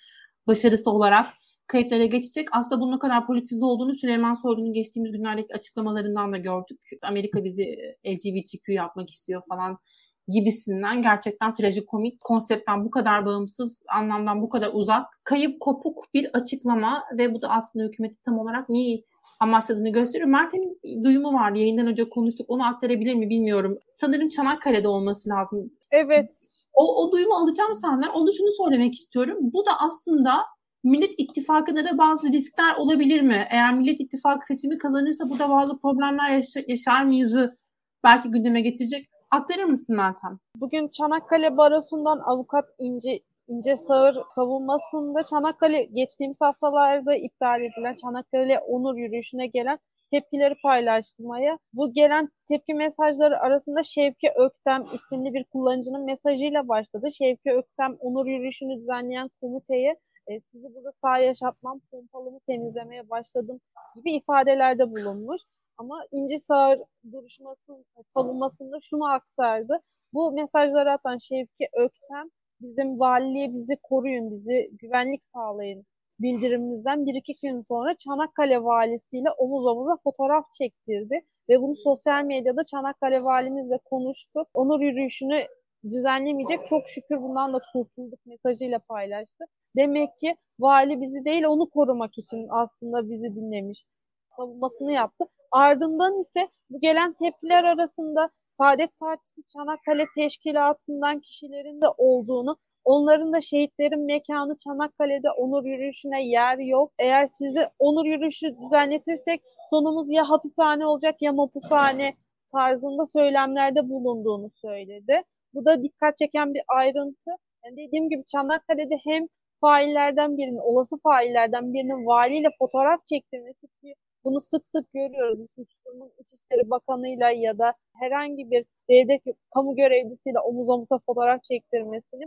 başarısı 0.47 0.91
olarak 0.91 1.27
kayıtlara 1.67 2.05
geçecek. 2.05 2.49
Aslında 2.53 2.81
bunun 2.81 2.93
ne 2.93 2.99
kadar 2.99 3.27
politize 3.27 3.65
olduğunu 3.65 3.95
Süleyman 3.95 4.35
Soylu'nun 4.35 4.73
geçtiğimiz 4.73 5.13
günlerdeki 5.13 5.55
açıklamalarından 5.55 6.33
da 6.33 6.37
gördük. 6.37 6.81
Amerika 7.03 7.45
bizi 7.45 7.77
LGBTQ 8.07 8.73
yapmak 8.73 9.11
istiyor 9.11 9.43
falan 9.49 9.79
gibisinden 10.29 11.03
gerçekten 11.03 11.55
trajikomik 11.55 12.21
konseptten 12.21 12.85
bu 12.85 12.91
kadar 12.91 13.27
bağımsız, 13.27 13.83
anlamdan 13.89 14.43
bu 14.43 14.49
kadar 14.49 14.71
uzak, 14.73 15.07
kayıp 15.25 15.61
kopuk 15.61 16.15
bir 16.15 16.31
açıklama 16.33 17.05
ve 17.19 17.35
bu 17.35 17.43
da 17.43 17.49
aslında 17.49 17.85
hükümeti 17.85 18.23
tam 18.23 18.39
olarak 18.39 18.69
neyi 18.69 19.05
amaçladığını 19.41 19.93
gösteriyor. 19.93 20.29
Mert'in 20.29 20.81
duyumu 21.05 21.33
vardı. 21.33 21.59
Yayından 21.59 21.87
önce 21.87 22.09
konuştuk. 22.09 22.51
Onu 22.51 22.67
aktarabilir 22.67 23.15
mi 23.15 23.31
bilmiyorum. 23.31 23.79
Sanırım 23.93 24.29
Çanakkale'de 24.29 24.89
olması 24.89 25.29
lazım. 25.29 25.71
Evet. 25.91 26.35
O, 26.75 27.05
o 27.05 27.13
duyumu 27.13 27.35
alacağım 27.35 27.75
senden. 27.75 28.09
Onu 28.09 28.33
şunu 28.33 28.51
söylemek 28.65 28.95
istiyorum. 28.95 29.39
Bu 29.41 29.67
da 29.67 29.71
aslında 29.81 30.45
Millet 30.85 31.15
İttifakı'nda 31.19 31.85
da 31.85 31.99
bazı 31.99 32.33
riskler 32.33 32.75
olabilir 32.77 33.21
mi? 33.21 33.47
Eğer 33.51 33.75
Millet 33.75 34.01
İttifakı 34.01 34.47
seçimi 34.47 34.79
kazanırsa 34.79 35.31
burada 35.31 35.51
bazı 35.51 35.77
problemler 35.79 36.31
yaşar, 36.31 36.65
yaşar 36.69 37.05
mıyızı 37.05 37.59
belki 38.05 38.31
gündeme 38.31 38.61
getirecek. 38.61 39.09
Aktarır 39.35 39.65
mısın 39.65 39.97
Meltem? 39.97 40.39
Bugün 40.57 40.89
Çanakkale 40.89 41.57
Barosu'ndan 41.57 42.19
avukat 42.19 42.65
İnce 42.79 43.21
İnce 43.49 43.77
Sağır 43.77 44.17
savunmasında 44.31 45.23
Çanakkale 45.23 45.83
geçtiğimiz 45.83 46.41
haftalarda 46.41 47.15
iptal 47.15 47.61
edilen 47.61 47.97
Çanakkale 47.97 48.61
onur 48.61 48.97
yürüyüşüne 48.97 49.47
gelen 49.47 49.79
tepkileri 50.11 50.55
paylaşmaya. 50.63 51.59
Bu 51.73 51.93
gelen 51.93 52.29
tepki 52.49 52.75
mesajları 52.75 53.41
arasında 53.41 53.83
Şevki 53.83 54.33
Öktem 54.37 54.85
isimli 54.93 55.35
bir 55.35 55.45
kullanıcının 55.45 56.05
mesajıyla 56.05 56.69
başladı. 56.69 57.09
Şevki 57.13 57.53
Öktem 57.53 57.97
onur 58.01 58.27
yürüyüşünü 58.27 58.81
düzenleyen 58.81 59.31
komiteye 59.41 59.97
e, 60.27 60.41
sizi 60.41 60.75
burada 60.75 60.93
sağ 60.93 61.19
yaşatmam, 61.19 61.81
pompalımı 61.91 62.41
temizlemeye 62.41 63.11
başladım 63.11 63.61
gibi 63.95 64.13
ifadelerde 64.13 64.91
bulunmuş. 64.91 65.41
Ama 65.79 66.07
İnci 66.13 66.39
Sağır 66.39 66.81
duruşmasının 67.13 67.85
savunmasında 68.15 68.81
şunu 68.81 69.05
aktardı. 69.13 69.81
Bu 70.13 70.33
mesajları 70.33 70.93
atan 70.93 71.19
Şevki 71.19 71.69
Öktem 71.73 72.31
bizim 72.61 73.01
valiliğe 73.01 73.55
bizi 73.55 73.77
koruyun, 73.83 74.31
bizi 74.31 74.71
güvenlik 74.73 75.25
sağlayın 75.25 75.87
bildirimimizden 76.21 77.07
bir 77.07 77.15
iki 77.15 77.33
gün 77.43 77.63
sonra 77.63 77.97
Çanakkale 77.97 78.65
valisiyle 78.65 79.31
omuz 79.31 79.67
omuza 79.67 79.97
fotoğraf 80.05 80.53
çektirdi 80.53 81.21
ve 81.49 81.63
bunu 81.63 81.75
sosyal 81.77 82.25
medyada 82.25 82.65
Çanakkale 82.65 83.23
valimizle 83.23 83.79
konuştu. 83.85 84.45
Onur 84.55 84.81
yürüyüşünü 84.81 85.47
düzenlemeyecek 85.85 86.67
çok 86.67 86.89
şükür 86.89 87.23
bundan 87.23 87.55
da 87.55 87.61
kurtulduk 87.73 88.27
mesajıyla 88.27 88.79
paylaştı. 88.79 89.45
Demek 89.77 90.19
ki 90.19 90.37
vali 90.61 91.01
bizi 91.01 91.25
değil 91.25 91.45
onu 91.45 91.71
korumak 91.71 92.19
için 92.19 92.47
aslında 92.51 93.11
bizi 93.11 93.35
dinlemiş 93.35 93.85
savunmasını 94.29 94.93
yaptı. 94.93 95.25
Ardından 95.51 96.21
ise 96.21 96.49
bu 96.71 96.81
gelen 96.81 97.13
tepkiler 97.13 97.65
arasında 97.65 98.31
Saadet 98.47 98.99
Partisi 99.01 99.47
Çanakkale 99.47 100.07
Teşkilatı'ndan 100.15 101.21
kişilerin 101.21 101.81
de 101.81 101.87
olduğunu, 101.99 102.57
onların 102.85 103.33
da 103.33 103.41
şehitlerin 103.41 104.07
mekanı 104.07 104.57
Çanakkale'de 104.57 105.31
onur 105.31 105.65
yürüyüşüne 105.65 106.25
yer 106.27 106.59
yok. 106.59 106.93
Eğer 106.99 107.27
sizi 107.27 107.69
onur 107.79 108.07
yürüyüşü 108.07 108.57
düzenletirsek 108.59 109.43
sonumuz 109.71 110.07
ya 110.11 110.31
hapishane 110.31 110.87
olacak 110.87 111.23
ya 111.23 111.33
mapushane 111.33 112.15
tarzında 112.53 113.07
söylemlerde 113.07 113.89
bulunduğunu 113.89 114.51
söyledi. 114.51 115.23
Bu 115.55 115.65
da 115.65 115.83
dikkat 115.83 116.19
çeken 116.19 116.55
bir 116.55 116.63
ayrıntı. 116.69 117.31
Yani 117.65 117.77
dediğim 117.77 118.11
gibi 118.11 118.25
Çanakkale'de 118.25 118.95
hem 119.05 119.27
faillerden 119.61 120.37
birinin, 120.39 120.59
olası 120.59 120.97
faillerden 121.03 121.75
birinin 121.75 122.07
valiyle 122.07 122.49
fotoğraf 122.59 123.07
çektirmesi 123.07 123.67
ki 123.67 123.95
bunu 124.25 124.41
sık 124.41 124.63
sık 124.69 124.93
görüyoruz. 124.93 125.51
Suçlumun 125.51 126.13
İçişleri 126.21 126.71
Bakanı'yla 126.71 127.31
ya 127.31 127.59
da 127.59 127.75
herhangi 128.01 128.51
bir 128.51 128.65
devlet 128.91 129.23
kamu 129.55 129.77
görevlisiyle 129.77 130.41
omuz 130.41 130.69
omuza 130.69 130.99
fotoğraf 131.07 131.43
çektirmesini. 131.45 132.25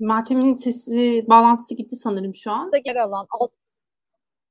Meltem'in 0.00 0.54
sesi, 0.54 1.24
bağlantısı 1.28 1.74
gitti 1.74 1.96
sanırım 1.96 2.34
şu 2.34 2.50
an. 2.50 2.72
Da 2.72 2.76
yer 2.84 2.96
alan, 2.96 3.26
alt, 3.40 3.50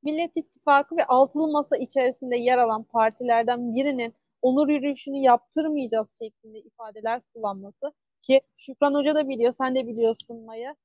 Millet 0.04 0.38
İttifakı 0.38 0.98
ve 0.98 1.06
altılı 1.06 1.48
masa 1.48 1.78
içerisinde 1.78 2.38
yer 2.38 2.58
alan 2.58 2.84
partilerden 2.84 3.76
birinin 3.76 4.14
onur 4.42 4.70
yürüyüşünü 4.70 5.18
yaptırmayacağız 5.18 6.20
şeklinde 6.20 6.60
ifadeler 6.60 7.22
kullanması 7.34 7.92
ki 8.22 8.42
Şükran 8.58 8.94
Hoca 8.94 9.16
da 9.16 9.30
biliyor, 9.30 9.52
sen 9.52 9.76
de 9.76 9.88
biliyorsun 9.88 10.46
Maya. 10.46 10.76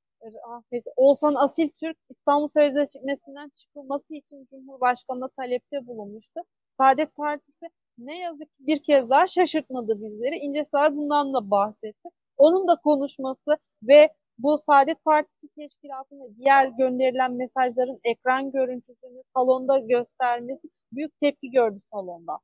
Afiyet. 0.48 0.84
Oğuzhan 0.96 1.34
Asil 1.34 1.68
Türk 1.68 1.96
İstanbul 2.10 2.48
Sözleşmesi'nden 2.48 3.48
çıkılması 3.48 4.14
için 4.14 4.46
Cumhurbaşkanı'na 4.50 5.28
talepte 5.28 5.86
bulunmuştu. 5.86 6.40
Saadet 6.72 7.16
Partisi 7.16 7.66
ne 7.98 8.18
yazık 8.18 8.56
ki 8.56 8.66
bir 8.66 8.82
kez 8.82 9.10
daha 9.10 9.26
şaşırtmadı 9.26 10.02
bizleri. 10.02 10.36
İnce 10.36 10.64
Sağır 10.64 10.96
bundan 10.96 11.34
da 11.34 11.50
bahsetti. 11.50 12.08
Onun 12.36 12.68
da 12.68 12.76
konuşması 12.76 13.58
ve 13.82 14.12
bu 14.38 14.58
Saadet 14.58 15.04
Partisi 15.04 15.48
teşkilatında 15.48 16.36
diğer 16.36 16.66
gönderilen 16.66 17.32
mesajların 17.32 18.00
ekran 18.04 18.52
görüntüsünü 18.52 19.22
salonda 19.36 19.78
göstermesi 19.78 20.68
büyük 20.92 21.20
tepki 21.20 21.50
gördü 21.50 21.78
salonda. 21.78 22.38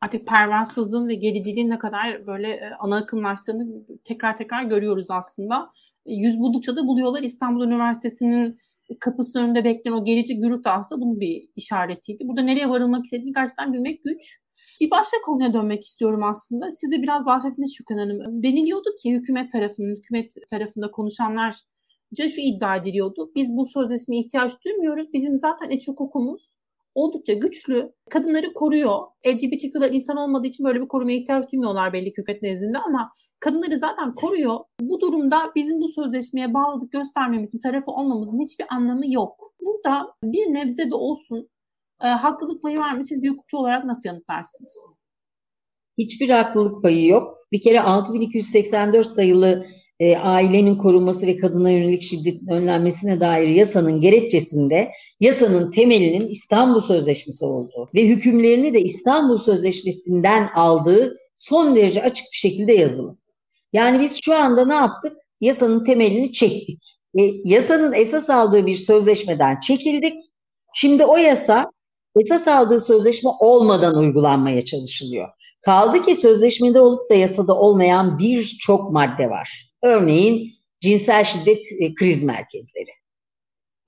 Artık 0.00 0.26
pervasızlığın 0.26 1.08
ve 1.08 1.14
gericiliğin 1.14 1.70
ne 1.70 1.78
kadar 1.78 2.26
böyle 2.26 2.48
e, 2.48 2.70
ana 2.78 2.96
akımlaştığını 2.96 3.86
tekrar 4.04 4.36
tekrar 4.36 4.62
görüyoruz 4.62 5.06
aslında 5.08 5.70
yüz 6.06 6.38
buldukça 6.38 6.76
da 6.76 6.86
buluyorlar. 6.86 7.22
İstanbul 7.22 7.66
Üniversitesi'nin 7.66 8.58
kapısının 9.00 9.44
önünde 9.44 9.64
bekleyen 9.64 9.96
o 9.96 10.04
gerici 10.04 10.38
gürültü 10.38 10.68
aslında 10.68 11.00
bunun 11.00 11.20
bir 11.20 11.48
işaretiydi. 11.56 12.24
Burada 12.28 12.42
nereye 12.42 12.68
varılmak 12.68 13.04
istediğini 13.04 13.32
gerçekten 13.32 13.72
bilmek 13.72 14.04
güç. 14.04 14.40
Bir 14.80 14.90
başka 14.90 15.16
konuya 15.24 15.54
dönmek 15.54 15.84
istiyorum 15.84 16.22
aslında. 16.24 16.70
Siz 16.70 16.92
de 16.92 17.02
biraz 17.02 17.26
bahsettiniz 17.26 17.74
Şükran 17.76 17.98
Hanım. 17.98 18.42
Deniliyordu 18.42 18.88
ki 19.02 19.12
hükümet 19.12 19.52
tarafının, 19.52 19.96
hükümet 19.96 20.34
tarafında 20.50 20.90
konuşanlar 20.90 21.56
şu 22.16 22.40
iddia 22.40 22.76
ediliyordu. 22.76 23.30
Biz 23.34 23.48
bu 23.56 23.66
sözleşmeye 23.66 24.22
ihtiyaç 24.22 24.52
duymuyoruz. 24.64 25.12
Bizim 25.12 25.36
zaten 25.36 25.70
eç 25.70 25.88
hukukumuz 25.88 26.59
oldukça 26.94 27.32
güçlü. 27.32 27.92
Kadınları 28.10 28.52
koruyor. 28.52 28.98
LGBTQ'lar 29.26 29.90
insan 29.92 30.16
olmadığı 30.16 30.46
için 30.46 30.66
böyle 30.66 30.80
bir 30.80 30.88
korumaya 30.88 31.18
ihtiyaç 31.18 31.52
duymuyorlar 31.52 31.92
belli 31.92 32.12
ki 32.12 32.14
hükümet 32.18 32.42
nezdinde 32.42 32.78
ama 32.78 33.12
kadınları 33.40 33.78
zaten 33.78 34.14
koruyor. 34.14 34.58
Bu 34.80 35.00
durumda 35.00 35.52
bizim 35.56 35.80
bu 35.80 35.88
sözleşmeye 35.88 36.54
bağlılık 36.54 36.92
göstermemizin, 36.92 37.60
tarafı 37.60 37.90
olmamızın 37.90 38.40
hiçbir 38.40 38.66
anlamı 38.70 39.12
yok. 39.12 39.52
Burada 39.60 40.14
bir 40.24 40.54
nebze 40.54 40.90
de 40.90 40.94
olsun 40.94 41.48
e, 42.02 42.06
haklılık 42.08 42.62
payı 42.62 42.78
var 42.78 42.96
mı? 42.96 43.04
Siz 43.04 43.22
bir 43.22 43.30
hukukçu 43.30 43.56
olarak 43.56 43.84
nasıl 43.84 44.08
yanıtlarsınız? 44.08 44.72
Hiçbir 45.98 46.28
haklılık 46.28 46.82
payı 46.82 47.06
yok. 47.06 47.34
Bir 47.52 47.60
kere 47.60 47.80
6284 47.80 49.06
sayılı 49.06 49.66
e, 50.00 50.16
ailenin 50.16 50.76
korunması 50.76 51.26
ve 51.26 51.36
kadına 51.36 51.70
yönelik 51.70 52.02
şiddetin 52.02 52.48
önlenmesine 52.48 53.20
dair 53.20 53.48
yasanın 53.48 54.00
gerekçesinde 54.00 54.90
yasanın 55.20 55.70
temelinin 55.70 56.26
İstanbul 56.26 56.80
Sözleşmesi 56.80 57.44
olduğu 57.44 57.90
ve 57.94 58.06
hükümlerini 58.06 58.74
de 58.74 58.80
İstanbul 58.80 59.38
Sözleşmesi'nden 59.38 60.48
aldığı 60.54 61.16
son 61.36 61.76
derece 61.76 62.02
açık 62.02 62.24
bir 62.32 62.38
şekilde 62.38 62.72
yazılı. 62.72 63.16
Yani 63.72 64.00
biz 64.00 64.18
şu 64.24 64.34
anda 64.34 64.64
ne 64.64 64.74
yaptık? 64.74 65.16
Yasanın 65.40 65.84
temelini 65.84 66.32
çektik. 66.32 66.98
E, 67.18 67.22
yasanın 67.44 67.92
esas 67.92 68.30
aldığı 68.30 68.66
bir 68.66 68.76
sözleşmeden 68.76 69.60
çekildik. 69.60 70.14
Şimdi 70.74 71.04
o 71.04 71.16
yasa 71.16 71.70
esas 72.16 72.48
aldığı 72.48 72.80
sözleşme 72.80 73.30
olmadan 73.40 73.96
uygulanmaya 73.96 74.64
çalışılıyor. 74.64 75.28
Kaldı 75.62 76.02
ki 76.02 76.16
sözleşmede 76.16 76.80
olup 76.80 77.10
da 77.10 77.14
yasada 77.14 77.54
olmayan 77.54 78.18
birçok 78.18 78.92
madde 78.92 79.30
var. 79.30 79.72
Örneğin 79.82 80.50
cinsel 80.80 81.24
şiddet 81.24 81.58
e, 81.80 81.94
kriz 81.94 82.24
merkezleri. 82.24 82.90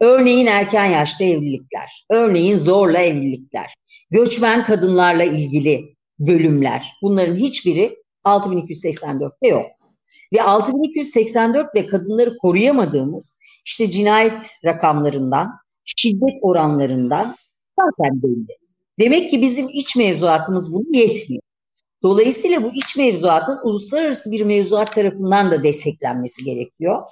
Örneğin 0.01 0.47
erken 0.47 0.87
yaşta 0.87 1.25
evlilikler. 1.25 2.07
Örneğin 2.11 2.57
zorla 2.57 2.99
evlilikler. 2.99 3.75
Göçmen 4.11 4.65
kadınlarla 4.65 5.25
ilgili 5.25 5.95
bölümler. 6.19 6.93
Bunların 7.03 7.37
hiçbiri 7.37 7.97
6284'te 8.25 9.49
yok. 9.49 9.67
Ve 10.33 10.43
6284 10.43 11.67
ile 11.75 11.87
kadınları 11.87 12.37
koruyamadığımız 12.37 13.39
işte 13.65 13.91
cinayet 13.91 14.51
rakamlarından 14.65 15.51
şiddet 15.85 16.39
oranlarından 16.43 17.37
zaten 17.85 18.23
belli. 18.23 18.57
Demek 18.99 19.31
ki 19.31 19.43
bizim 19.43 19.69
iç 19.69 19.97
mevzuatımız 19.97 20.75
bunu 20.75 20.97
yetmiyor. 20.97 21.43
Dolayısıyla 22.03 22.63
bu 22.63 22.71
iç 22.75 22.97
mevzuatın 22.97 23.59
uluslararası 23.65 24.31
bir 24.31 24.45
mevzuat 24.45 24.95
tarafından 24.95 25.51
da 25.51 25.63
desteklenmesi 25.63 26.45
gerekiyor. 26.45 27.03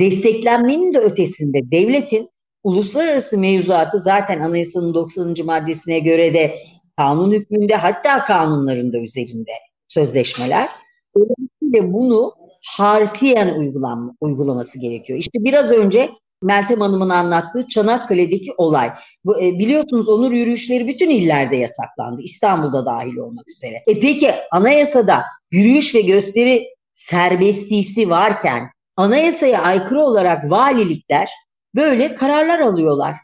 Desteklenmenin 0.00 0.94
de 0.94 0.98
ötesinde 0.98 1.58
devletin 1.70 2.28
uluslararası 2.64 3.38
mevzuatı 3.38 3.98
zaten 3.98 4.40
anayasanın 4.40 4.94
90. 4.94 5.34
maddesine 5.44 5.98
göre 5.98 6.34
de 6.34 6.54
kanun 6.96 7.32
hükmünde 7.32 7.76
hatta 7.76 8.24
kanunlarında 8.24 8.98
üzerinde 8.98 9.52
sözleşmeler. 9.88 10.68
Dolayısıyla 11.16 11.92
bunu 11.92 12.34
harfiyen 12.66 13.58
uygulanma, 13.58 14.14
uygulaması 14.20 14.78
gerekiyor. 14.78 15.18
İşte 15.18 15.44
biraz 15.44 15.72
önce 15.72 16.10
Meltem 16.42 16.80
Hanım'ın 16.80 17.08
anlattığı 17.08 17.68
Çanakkale'deki 17.68 18.52
olay. 18.56 18.90
Bu, 19.24 19.40
e, 19.40 19.58
biliyorsunuz 19.58 20.08
onur 20.08 20.32
yürüyüşleri 20.32 20.88
bütün 20.88 21.10
illerde 21.10 21.56
yasaklandı. 21.56 22.22
İstanbul'da 22.22 22.86
dahil 22.86 23.16
olmak 23.16 23.48
üzere. 23.48 23.82
E 23.86 24.00
peki 24.00 24.34
anayasada 24.52 25.24
yürüyüş 25.50 25.94
ve 25.94 26.00
gösteri 26.00 26.66
serbestliği 26.94 28.10
varken 28.10 28.70
anayasaya 28.96 29.62
aykırı 29.62 30.00
olarak 30.00 30.50
valilikler 30.50 31.28
böyle 31.74 32.14
kararlar 32.14 32.58
alıyorlar. 32.58 33.16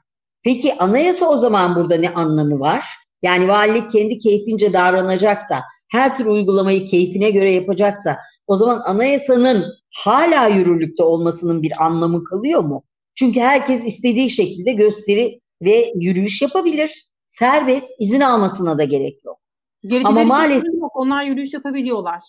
Peki 0.42 0.74
anayasa 0.78 1.28
o 1.28 1.36
zaman 1.36 1.76
burada 1.76 1.96
ne 1.96 2.10
anlamı 2.10 2.60
var? 2.60 2.84
Yani 3.22 3.48
valilik 3.48 3.90
kendi 3.90 4.18
keyfince 4.18 4.72
davranacaksa, 4.72 5.62
her 5.92 6.16
tür 6.16 6.26
uygulamayı 6.26 6.84
keyfine 6.84 7.30
göre 7.30 7.54
yapacaksa 7.54 8.18
o 8.46 8.56
zaman 8.56 8.80
anayasanın 8.84 9.64
hala 9.96 10.46
yürürlükte 10.46 11.02
olmasının 11.02 11.62
bir 11.62 11.84
anlamı 11.84 12.24
kalıyor 12.24 12.60
mu? 12.60 12.84
Çünkü 13.16 13.40
herkes 13.40 13.84
istediği 13.84 14.30
şekilde 14.30 14.72
gösteri 14.72 15.40
ve 15.62 15.92
yürüyüş 15.94 16.42
yapabilir. 16.42 17.06
Serbest, 17.26 18.00
izin 18.00 18.20
almasına 18.20 18.78
da 18.78 18.84
gerek 18.84 19.24
yok. 19.24 19.38
Gericileri 19.82 20.06
Ama 20.06 20.24
maalesef 20.24 20.74
yok. 20.74 20.92
Onlar 20.94 21.22
yürüyüş 21.22 21.54
yapabiliyorlar. 21.54 22.22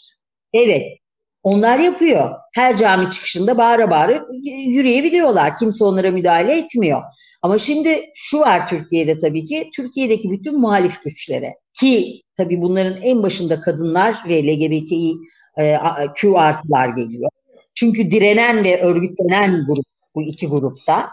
Evet. 0.53 0.83
Onlar 1.43 1.79
yapıyor. 1.79 2.35
Her 2.53 2.77
cami 2.77 3.09
çıkışında 3.09 3.57
bağıra 3.57 3.89
bağıra 3.89 4.25
yürüyebiliyorlar. 4.43 5.57
Kimse 5.57 5.83
onlara 5.83 6.11
müdahale 6.11 6.57
etmiyor. 6.57 7.01
Ama 7.41 7.57
şimdi 7.57 8.05
şu 8.15 8.39
var 8.39 8.67
Türkiye'de 8.67 9.17
tabii 9.17 9.45
ki. 9.45 9.69
Türkiye'deki 9.75 10.31
bütün 10.31 10.59
muhalif 10.59 11.03
güçlere 11.03 11.55
ki 11.79 12.21
tabii 12.37 12.61
bunların 12.61 13.01
en 13.01 13.23
başında 13.23 13.61
kadınlar 13.61 14.15
ve 14.29 14.43
LGBTİ 14.43 15.13
e, 15.59 15.77
Q 16.15 16.37
artılar 16.37 16.89
geliyor. 16.89 17.29
Çünkü 17.75 18.11
direnen 18.11 18.63
ve 18.63 18.81
örgütlenen 18.81 19.65
grup 19.67 19.85
bu 20.17 20.23
iki 20.23 20.47
grupta. 20.47 21.09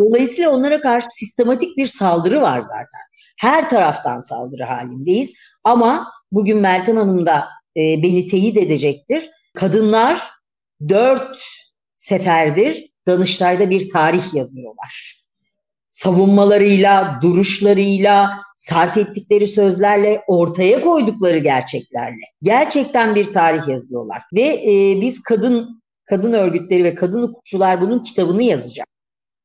Dolayısıyla 0.00 0.50
onlara 0.50 0.80
karşı 0.80 1.06
sistematik 1.10 1.76
bir 1.76 1.86
saldırı 1.86 2.40
var 2.40 2.60
zaten. 2.60 3.00
Her 3.38 3.70
taraftan 3.70 4.20
saldırı 4.20 4.64
halindeyiz. 4.64 5.34
Ama 5.64 6.10
bugün 6.32 6.58
Meltem 6.58 6.96
Hanım 6.96 7.26
da 7.26 7.48
e, 7.76 8.02
beni 8.02 8.26
teyit 8.26 8.56
edecektir. 8.56 9.30
Kadınlar 9.54 10.22
dört 10.88 11.38
seferdir 11.94 12.90
Danıştay'da 13.06 13.70
bir 13.70 13.90
tarih 13.90 14.34
yazıyorlar. 14.34 15.22
Savunmalarıyla, 15.88 17.18
duruşlarıyla, 17.22 18.40
sarf 18.56 18.96
ettikleri 18.96 19.46
sözlerle, 19.46 20.22
ortaya 20.26 20.80
koydukları 20.80 21.38
gerçeklerle 21.38 22.24
gerçekten 22.42 23.14
bir 23.14 23.32
tarih 23.32 23.68
yazıyorlar. 23.68 24.22
Ve 24.34 24.42
e, 24.42 25.00
biz 25.00 25.22
kadın 25.22 25.82
kadın 26.06 26.32
örgütleri 26.32 26.84
ve 26.84 26.94
kadın 26.94 27.22
hukukçular 27.22 27.80
bunun 27.80 28.02
kitabını 28.02 28.42
yazacak. 28.42 28.86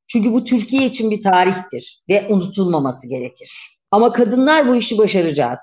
Çünkü 0.07 0.33
bu 0.33 0.45
Türkiye 0.45 0.85
için 0.85 1.11
bir 1.11 1.23
tarihtir 1.23 2.03
ve 2.09 2.27
unutulmaması 2.29 3.07
gerekir. 3.07 3.77
Ama 3.91 4.11
kadınlar 4.11 4.67
bu 4.67 4.75
işi 4.75 4.97
başaracağız. 4.97 5.59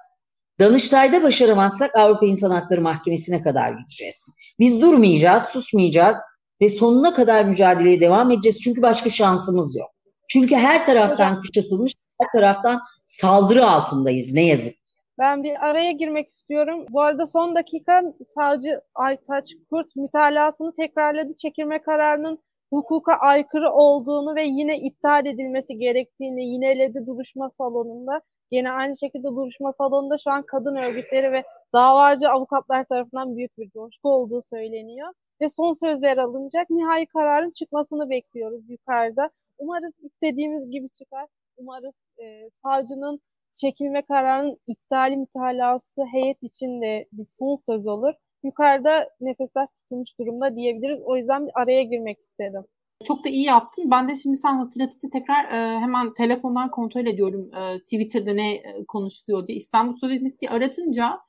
Danıştay'da 0.61 1.23
başaramazsak 1.23 1.96
Avrupa 1.96 2.27
İnsan 2.27 2.51
Hakları 2.51 2.81
Mahkemesi'ne 2.81 3.42
kadar 3.42 3.73
gideceğiz. 3.73 4.27
Biz 4.59 4.81
durmayacağız, 4.81 5.42
susmayacağız 5.42 6.18
ve 6.61 6.68
sonuna 6.68 7.14
kadar 7.14 7.44
mücadeleye 7.44 8.01
devam 8.01 8.31
edeceğiz. 8.31 8.61
Çünkü 8.61 8.83
başka 8.83 9.11
şansımız 9.11 9.77
yok. 9.77 9.90
Çünkü 10.29 10.55
her 10.55 10.87
taraftan 10.87 11.40
kuşatılmış, 11.40 11.92
her 12.20 12.40
taraftan 12.40 12.81
saldırı 13.05 13.66
altındayız 13.66 14.33
ne 14.33 14.46
yazık 14.46 14.75
ben 15.18 15.42
bir 15.42 15.68
araya 15.68 15.92
girmek 15.92 16.28
istiyorum. 16.28 16.87
Bu 16.90 17.02
arada 17.02 17.26
son 17.26 17.57
dakika 17.57 18.02
savcı 18.26 18.81
Aytaç 18.94 19.54
Kurt 19.70 19.96
mütalasını 19.96 20.72
tekrarladı. 20.72 21.37
Çekilme 21.37 21.83
kararının 21.83 22.38
hukuka 22.70 23.12
aykırı 23.12 23.72
olduğunu 23.72 24.35
ve 24.37 24.44
yine 24.44 24.78
iptal 24.78 25.26
edilmesi 25.26 25.78
gerektiğini 25.78 26.44
yineledi 26.44 27.07
duruşma 27.07 27.48
salonunda. 27.48 28.20
Yine 28.50 28.70
aynı 28.70 28.96
şekilde 28.96 29.28
duruşma 29.28 29.72
salonunda 29.72 30.18
şu 30.18 30.31
an 30.31 30.42
kadın 30.42 30.76
örgütleri 30.76 31.33
ve 31.33 31.44
davacı 31.74 32.28
avukatlar 32.28 32.85
tarafından 32.85 33.37
büyük 33.37 33.59
bir 33.59 33.70
coşku 33.70 34.09
olduğu 34.09 34.42
söyleniyor. 34.50 35.12
Ve 35.40 35.48
son 35.48 35.72
sözler 35.72 36.16
alınacak. 36.16 36.70
Nihai 36.70 37.07
kararın 37.07 37.50
çıkmasını 37.50 38.11
bekliyoruz 38.11 38.70
yukarıda. 38.70 39.31
Umarız 39.59 40.00
istediğimiz 40.02 40.70
gibi 40.70 40.88
çıkar. 40.88 41.26
Umarız 41.57 42.00
e, 42.18 42.50
savcının 42.62 43.20
çekilme 43.61 44.03
kararının 44.03 44.57
iptali 44.66 45.16
mütalası 45.16 46.03
heyet 46.12 46.42
için 46.42 46.83
de 46.83 47.09
bir 47.12 47.25
son 47.25 47.57
söz 47.57 47.87
olur. 47.87 48.14
Yukarıda 48.44 49.09
nefesler 49.21 49.66
tutulmuş 49.66 50.18
durumda 50.21 50.57
diyebiliriz. 50.57 51.01
O 51.05 51.16
yüzden 51.16 51.47
bir 51.47 51.53
araya 51.55 51.83
girmek 51.83 52.21
istedim. 52.21 52.64
Çok 53.05 53.25
da 53.25 53.29
iyi 53.29 53.44
yaptın. 53.44 53.90
Ben 53.90 54.09
de 54.09 54.16
şimdi 54.16 54.37
sen 54.37 54.57
hatırlatıcı 54.57 55.11
tekrar 55.11 55.44
e, 55.44 55.79
hemen 55.81 56.14
telefondan 56.14 56.71
kontrol 56.71 57.07
ediyorum 57.07 57.51
e, 57.55 57.79
Twitter'da 57.79 58.33
ne 58.33 58.55
e, 58.55 58.85
konuşuluyor 58.88 59.47
diye. 59.47 59.59
İstanbul 59.59 59.97
Sözleşmesi 59.97 60.40
diye 60.40 60.51
aratınca 60.51 61.21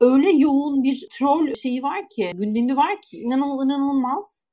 öyle 0.00 0.30
yoğun 0.30 0.82
bir 0.82 1.08
troll 1.12 1.54
şeyi 1.54 1.82
var 1.82 2.08
ki, 2.08 2.30
gündemi 2.34 2.76
var 2.76 3.00
ki 3.00 3.16
inanılmaz 3.16 4.46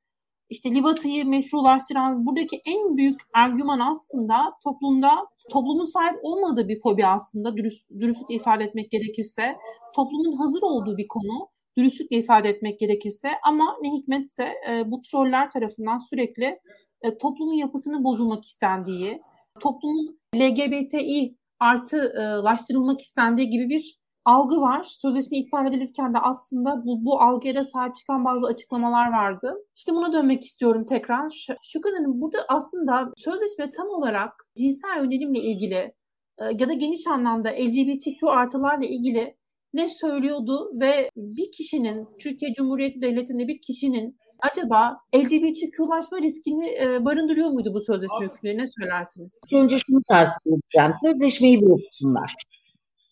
işte 0.50 0.72
Livata'yı 0.72 1.26
meşrulaştıran 1.26 2.26
buradaki 2.26 2.62
en 2.66 2.98
büyük 2.98 3.22
argüman 3.34 3.80
aslında 3.80 4.36
toplumda 4.64 5.10
toplumun 5.52 5.84
sahip 5.84 6.20
olmadığı 6.24 6.68
bir 6.68 6.80
fobi 6.80 7.06
aslında 7.06 7.58
dürüst, 7.58 7.92
dürüstlükle 8.00 8.36
ifade 8.36 8.64
etmek 8.64 8.92
gerekirse 8.92 9.58
toplumun 9.96 10.38
hazır 10.38 10.62
olduğu 10.62 10.98
bir 10.98 11.08
konu 11.08 11.50
dürüstlükle 11.78 12.18
ifade 12.18 12.50
etmek 12.50 12.80
gerekirse 12.80 13.30
ama 13.48 13.78
ne 13.82 13.90
hikmetse 13.90 14.54
e, 14.70 14.92
bu 14.92 15.02
troller 15.02 15.50
tarafından 15.50 16.00
sürekli 16.00 16.60
e, 17.02 17.18
toplumun 17.18 17.54
yapısını 17.54 18.04
bozulmak 18.04 18.46
istendiği, 18.46 19.22
toplumun 19.60 20.20
LGBTİ 20.36 21.38
artılaştırılmak 21.60 23.02
istendiği 23.02 23.50
gibi 23.50 23.70
bir 23.70 24.00
algı 24.28 24.62
var. 24.62 24.84
Sözleşme 24.84 25.38
iptal 25.38 25.68
edilirken 25.68 26.14
de 26.14 26.18
aslında 26.18 26.86
bu, 26.86 27.06
bu 27.06 27.22
algıya 27.22 27.56
da 27.56 27.64
sahip 27.64 27.96
çıkan 27.96 28.26
bazı 28.26 28.48
açıklamalar 28.48 29.12
vardı. 29.12 29.54
İşte 29.76 29.92
buna 29.94 30.14
dönmek 30.14 30.44
istiyorum 30.44 30.86
tekrar. 30.86 31.48
Şu 31.64 31.82
kadarın 31.82 32.22
burada 32.22 32.38
aslında 32.48 33.12
sözleşme 33.18 33.70
tam 33.72 33.88
olarak 33.88 34.32
cinsel 34.58 34.98
yönelimle 34.98 35.40
ilgili 35.40 35.94
e, 36.40 36.44
ya 36.60 36.70
da 36.70 36.74
geniş 36.74 37.08
anlamda 37.08 37.50
LGBTQ 37.50 38.30
artılarla 38.30 38.86
ilgili 38.86 39.36
ne 39.74 39.90
söylüyordu 39.90 40.72
ve 40.82 41.10
bir 41.16 41.52
kişinin 41.52 42.08
Türkiye 42.20 42.54
Cumhuriyeti 42.54 43.02
Devleti'nde 43.02 43.48
bir 43.48 43.62
kişinin 43.62 44.18
acaba 44.40 44.98
LGBTQ'laşma 45.16 46.22
riskini 46.22 46.70
e, 46.82 47.06
barındırıyor 47.06 47.50
muydu 47.50 47.74
bu 47.74 47.82
sözleşme 47.82 48.26
hükümleri? 48.26 48.58
Ne 48.58 48.68
söylersiniz? 48.68 49.40
Önce 49.54 49.78
şunu 49.88 50.00
tavsiye 50.10 50.56
edeceğim. 50.56 50.94
Sözleşmeyi 51.02 51.62
bir 51.62 51.68
okusunlar 51.68 52.34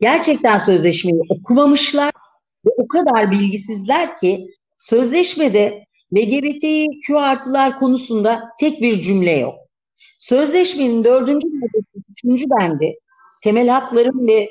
gerçekten 0.01 0.57
sözleşmeyi 0.57 1.21
okumamışlar 1.29 2.11
ve 2.65 2.69
o 2.77 2.87
kadar 2.87 3.31
bilgisizler 3.31 4.17
ki 4.17 4.47
sözleşmede 4.79 5.85
LGBTQ 6.15 7.19
artılar 7.19 7.79
konusunda 7.79 8.43
tek 8.59 8.81
bir 8.81 9.01
cümle 9.01 9.31
yok. 9.31 9.55
Sözleşmenin 10.17 11.03
dördüncü 11.03 11.47
maddesi, 11.47 12.05
üçüncü 12.11 12.45
bendi 12.49 12.95
temel 13.43 13.67
hakların 13.67 14.27
ve 14.27 14.49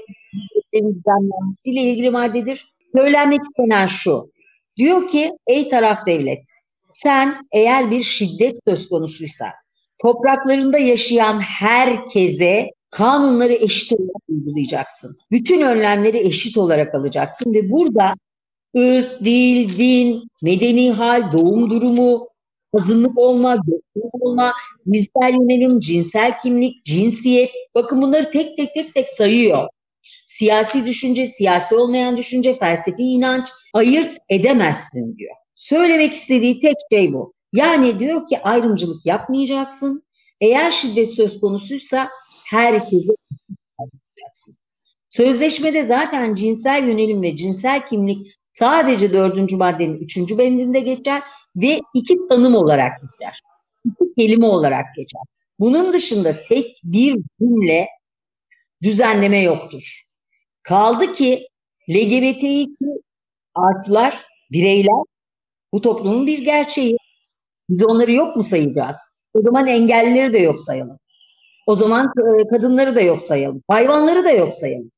düzenlenmesiyle 0.75 1.81
ilgili 1.81 2.11
maddedir. 2.11 2.75
Söylenmek 2.97 3.41
istenen 3.51 3.87
şu. 3.87 4.33
Diyor 4.77 5.09
ki 5.09 5.33
ey 5.47 5.69
taraf 5.69 6.07
devlet 6.07 6.49
sen 6.95 7.47
eğer 7.53 7.91
bir 7.91 8.03
şiddet 8.03 8.57
söz 8.69 8.89
konusuysa 8.89 9.47
topraklarında 9.99 10.79
yaşayan 10.79 11.41
herkese 11.41 12.71
kanunları 12.95 13.53
eşit 13.53 13.93
olarak 13.93 14.23
uygulayacaksın. 14.29 15.17
Bütün 15.31 15.61
önlemleri 15.61 16.19
eşit 16.19 16.59
olarak 16.59 16.95
alacaksın 16.95 17.55
ve 17.55 17.71
burada 17.71 18.15
ırk, 18.77 19.25
dil, 19.25 19.79
din, 19.79 20.23
medeni 20.43 20.93
hal, 20.93 21.33
doğum 21.33 21.71
durumu, 21.71 22.29
azınlık 22.75 23.19
olma, 23.19 23.57
göçmen 23.57 24.11
olma, 24.21 24.53
cinsel 24.93 25.33
yönelim, 25.33 25.81
cinsel 25.81 26.39
kimlik, 26.39 26.85
cinsiyet. 26.85 27.51
Bakın 27.75 28.03
bunları 28.03 28.31
tek 28.31 28.57
tek 28.57 28.75
tek 28.75 28.95
tek 28.95 29.09
sayıyor. 29.09 29.69
Siyasi 30.27 30.87
düşünce, 30.87 31.27
siyasi 31.27 31.75
olmayan 31.75 32.17
düşünce, 32.17 32.55
felsefi 32.59 33.03
inanç 33.03 33.49
ayırt 33.73 34.19
edemezsin 34.29 35.17
diyor. 35.17 35.35
Söylemek 35.55 36.13
istediği 36.13 36.61
tek 36.61 36.77
şey 36.93 37.13
bu. 37.13 37.35
Yani 37.53 37.99
diyor 37.99 38.27
ki 38.27 38.43
ayrımcılık 38.43 39.07
yapmayacaksın. 39.07 40.03
Eğer 40.41 40.71
şiddet 40.71 41.15
söz 41.15 41.41
konusuysa 41.41 42.09
herkese 42.47 43.13
Sözleşmede 45.09 45.83
zaten 45.83 46.35
cinsel 46.35 46.89
yönelim 46.89 47.23
ve 47.23 47.37
cinsel 47.37 47.87
kimlik 47.87 48.27
sadece 48.53 49.13
dördüncü 49.13 49.57
maddenin 49.57 49.99
üçüncü 49.99 50.39
bendinde 50.39 50.81
geçer 50.81 51.23
ve 51.57 51.81
iki 51.95 52.29
tanım 52.29 52.55
olarak 52.55 52.93
geçer. 53.01 53.41
İki 53.85 54.15
kelime 54.15 54.47
olarak 54.47 54.95
geçer. 54.97 55.23
Bunun 55.59 55.93
dışında 55.93 56.43
tek 56.43 56.81
bir 56.85 57.17
cümle 57.41 57.89
düzenleme 58.83 59.39
yoktur. 59.39 60.03
Kaldı 60.63 61.13
ki 61.13 61.49
LGBTİ 61.91 62.67
artılar, 63.55 64.27
bireyler 64.53 65.05
bu 65.73 65.81
toplumun 65.81 66.27
bir 66.27 66.39
gerçeği. 66.39 66.97
Biz 67.69 67.85
onları 67.85 68.13
yok 68.13 68.37
mu 68.37 68.43
sayacağız? 68.43 68.97
O 69.35 69.43
zaman 69.43 69.67
engellileri 69.67 70.33
de 70.33 70.39
yok 70.39 70.61
sayalım. 70.61 70.99
O 71.67 71.77
zaman 71.77 72.13
e, 72.41 72.49
kadınları 72.49 72.97
da 72.97 73.01
yok 73.01 73.23
sayalım. 73.23 73.63
Hayvanları 73.69 74.25
da 74.25 74.31
yok 74.31 74.55
sayalım. 74.55 74.91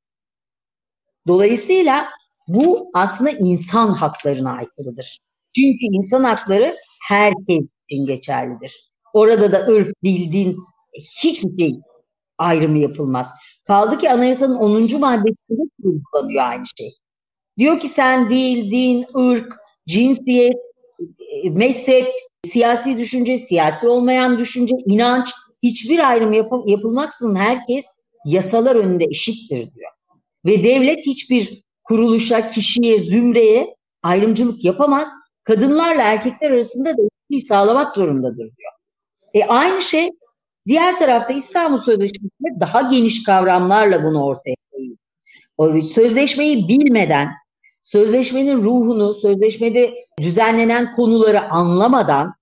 Dolayısıyla 1.27 2.09
bu 2.49 2.91
aslında 2.95 3.31
insan 3.31 3.89
haklarına 3.89 4.53
aykırıdır. 4.53 5.19
Çünkü 5.57 5.79
insan 5.81 6.25
hakları 6.25 6.77
herkes 7.09 7.65
için 7.89 8.07
geçerlidir. 8.07 8.91
Orada 9.13 9.53
da 9.53 9.67
ırk, 9.67 9.95
dil, 10.05 10.33
din 10.33 10.59
hiçbir 11.23 11.59
şey 11.59 11.73
ayrımı 12.39 12.79
yapılmaz. 12.79 13.33
Kaldı 13.65 13.99
ki 13.99 14.11
anayasanın 14.11 14.55
10. 14.55 15.01
maddesinde 15.01 15.63
kullanıyor 16.13 16.45
aynı 16.45 16.65
şey. 16.79 16.91
Diyor 17.59 17.81
ki 17.81 17.89
sen 17.89 18.31
dil, 18.31 18.71
din, 18.71 19.07
ırk, 19.17 19.57
cinsiyet, 19.89 20.57
mezhep, 21.45 22.07
siyasi 22.45 22.99
düşünce, 22.99 23.37
siyasi 23.39 23.89
olmayan 23.89 24.39
düşünce, 24.39 24.77
inanç 24.87 25.33
hiçbir 25.67 26.11
ayrım 26.11 26.33
yap 26.33 26.53
yapılmaksızın 26.67 27.35
herkes 27.35 27.87
yasalar 28.25 28.77
önünde 28.77 29.05
eşittir 29.05 29.75
diyor. 29.75 29.91
Ve 30.47 30.65
devlet 30.65 31.07
hiçbir 31.07 31.63
kuruluşa, 31.85 32.49
kişiye, 32.49 33.01
zümreye 33.01 33.77
ayrımcılık 34.03 34.65
yapamaz. 34.65 35.09
Kadınlarla 35.43 36.03
erkekler 36.03 36.51
arasında 36.51 36.89
da 36.89 37.03
eşitliği 37.03 37.43
sağlamak 37.43 37.91
zorundadır 37.91 38.37
diyor. 38.57 38.73
E 39.35 39.45
aynı 39.45 39.83
şey 39.83 40.11
diğer 40.67 40.99
tarafta 40.99 41.33
İstanbul 41.33 41.79
Sözleşmesi'nde 41.79 42.61
daha 42.61 42.83
geniş 42.83 43.25
kavramlarla 43.25 44.05
bunu 44.05 44.25
ortaya 44.25 44.55
koyuyor. 44.71 45.83
Sözleşmeyi 45.83 46.69
bilmeden, 46.69 47.29
sözleşmenin 47.83 48.57
ruhunu, 48.57 49.15
sözleşmede 49.15 49.95
düzenlenen 50.21 50.93
konuları 50.93 51.51
anlamadan 51.51 52.35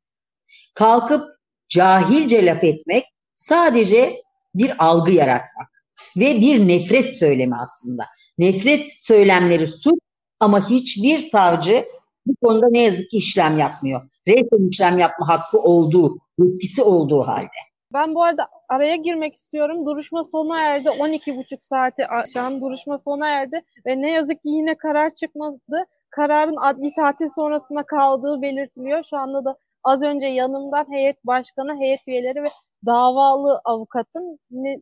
kalkıp 0.74 1.24
cahilce 1.68 2.46
laf 2.46 2.64
etmek 2.64 3.04
sadece 3.34 4.22
bir 4.54 4.84
algı 4.84 5.12
yaratmak 5.12 5.68
ve 6.16 6.40
bir 6.40 6.68
nefret 6.68 7.14
söylemi 7.14 7.54
aslında. 7.56 8.04
Nefret 8.38 8.88
söylemleri 8.92 9.66
suç 9.66 9.98
ama 10.40 10.70
hiçbir 10.70 11.18
savcı 11.18 11.84
bu 12.26 12.46
konuda 12.46 12.66
ne 12.70 12.80
yazık 12.80 13.10
ki 13.10 13.16
işlem 13.16 13.58
yapmıyor. 13.58 14.02
Resmen 14.28 14.68
işlem 14.68 14.98
yapma 14.98 15.28
hakkı 15.28 15.58
olduğu, 15.58 16.18
yetkisi 16.38 16.82
olduğu 16.82 17.20
halde. 17.20 17.48
Ben 17.92 18.14
bu 18.14 18.22
arada 18.22 18.46
araya 18.68 18.96
girmek 18.96 19.34
istiyorum. 19.34 19.86
Duruşma 19.86 20.24
sona 20.24 20.60
erdi. 20.60 20.88
12,5 20.88 21.56
saati 21.60 22.06
aşan 22.06 22.60
duruşma 22.60 22.98
sona 22.98 23.28
erdi 23.28 23.62
ve 23.86 24.02
ne 24.02 24.10
yazık 24.10 24.42
ki 24.42 24.48
yine 24.48 24.74
karar 24.74 25.14
çıkmadı. 25.14 25.86
Kararın 26.10 26.56
adli 26.56 26.92
tatil 26.96 27.28
sonrasına 27.28 27.82
kaldığı 27.82 28.42
belirtiliyor. 28.42 29.04
Şu 29.10 29.16
anda 29.16 29.44
da 29.44 29.56
az 29.84 30.02
önce 30.02 30.26
yanımdan 30.26 30.86
heyet 30.92 31.26
başkanı, 31.26 31.80
heyet 31.80 32.00
üyeleri 32.08 32.42
ve 32.42 32.48
davalı 32.86 33.60
avukatın 33.64 34.38
ne, 34.50 34.76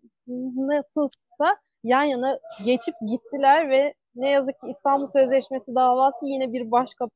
nasılsa 0.57 1.57
yan 1.85 2.03
yana 2.03 2.39
geçip 2.65 2.95
gittiler 3.11 3.71
ve 3.71 3.95
ne 4.15 4.31
yazık 4.31 4.61
ki 4.61 4.67
İstanbul 4.71 5.09
Sözleşmesi 5.09 5.75
davası 5.75 6.27
yine 6.27 6.53
bir 6.53 6.71
başka 6.71 7.09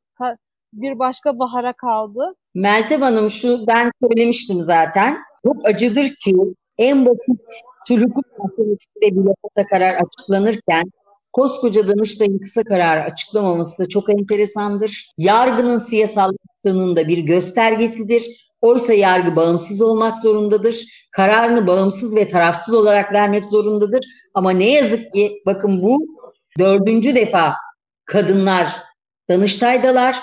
bir 0.72 0.99
başka 0.99 1.38
bahara 1.38 1.72
kaldı. 1.72 2.35
Meltem 2.55 3.03
Hanım 3.03 3.31
şu 3.31 3.66
ben 3.66 3.90
söylemiştim 4.03 4.57
zaten. 4.61 5.16
Çok 5.46 5.66
acıdır 5.66 6.14
ki 6.25 6.37
en 6.79 7.07
basit 7.07 7.40
Türk 7.87 8.16
mahkemesinde 8.16 9.22
bile 9.22 9.35
kısa 9.44 9.66
karar 9.66 9.94
açıklanırken 9.94 10.85
koskoca 11.33 11.88
Danıştay'ın 11.88 12.38
kısa 12.38 12.64
karar 12.64 13.05
açıklamaması 13.05 13.85
da 13.85 13.88
çok 13.88 14.11
enteresandır. 14.11 15.12
Yargının 15.18 15.79
siyasallaştığının 15.79 16.96
da 16.96 17.09
bir 17.09 17.18
göstergesidir. 17.18 18.46
Oysa 18.66 18.92
yargı 18.92 19.37
bağımsız 19.37 19.83
olmak 19.83 20.16
zorundadır. 20.16 20.76
Kararını 21.12 21.66
bağımsız 21.66 22.16
ve 22.16 22.29
tarafsız 22.29 22.74
olarak 22.74 23.12
vermek 23.12 23.46
zorundadır. 23.46 24.05
Ama 24.35 24.50
ne 24.50 24.70
yazık 24.70 25.12
ki 25.12 25.33
bakın 25.46 25.83
bu 25.83 26.07
dördüncü 26.59 27.14
defa 27.14 27.55
kadınlar 28.05 28.72
Danıştay'dalar. 29.31 30.16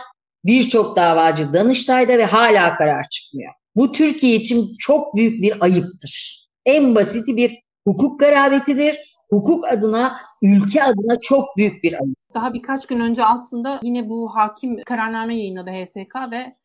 Birçok 0.46 0.96
davacı 0.96 1.54
Danıştay'da 1.54 2.18
ve 2.18 2.26
hala 2.26 2.76
karar 2.76 3.10
çıkmıyor. 3.10 3.54
Bu 3.76 3.92
Türkiye 3.92 4.36
için 4.36 4.76
çok 4.80 5.16
büyük 5.16 5.42
bir 5.42 5.64
ayıptır. 5.64 6.44
En 6.66 6.96
basiti 6.96 7.38
bir 7.38 7.60
hukuk 7.88 8.20
garabetidir. 8.20 9.14
Hukuk 9.30 9.68
adına, 9.68 10.18
ülke 10.42 10.84
adına 10.84 11.20
çok 11.22 11.58
büyük 11.58 11.84
bir 11.84 11.94
ayıp. 11.94 12.18
Daha 12.34 12.54
birkaç 12.54 12.88
gün 12.88 13.00
önce 13.00 13.26
aslında 13.26 13.80
yine 13.84 14.10
bu 14.10 14.36
hakim 14.36 14.84
kararname 14.84 15.36
yayınladı 15.36 15.70
HSK 15.70 16.32
ve 16.32 16.56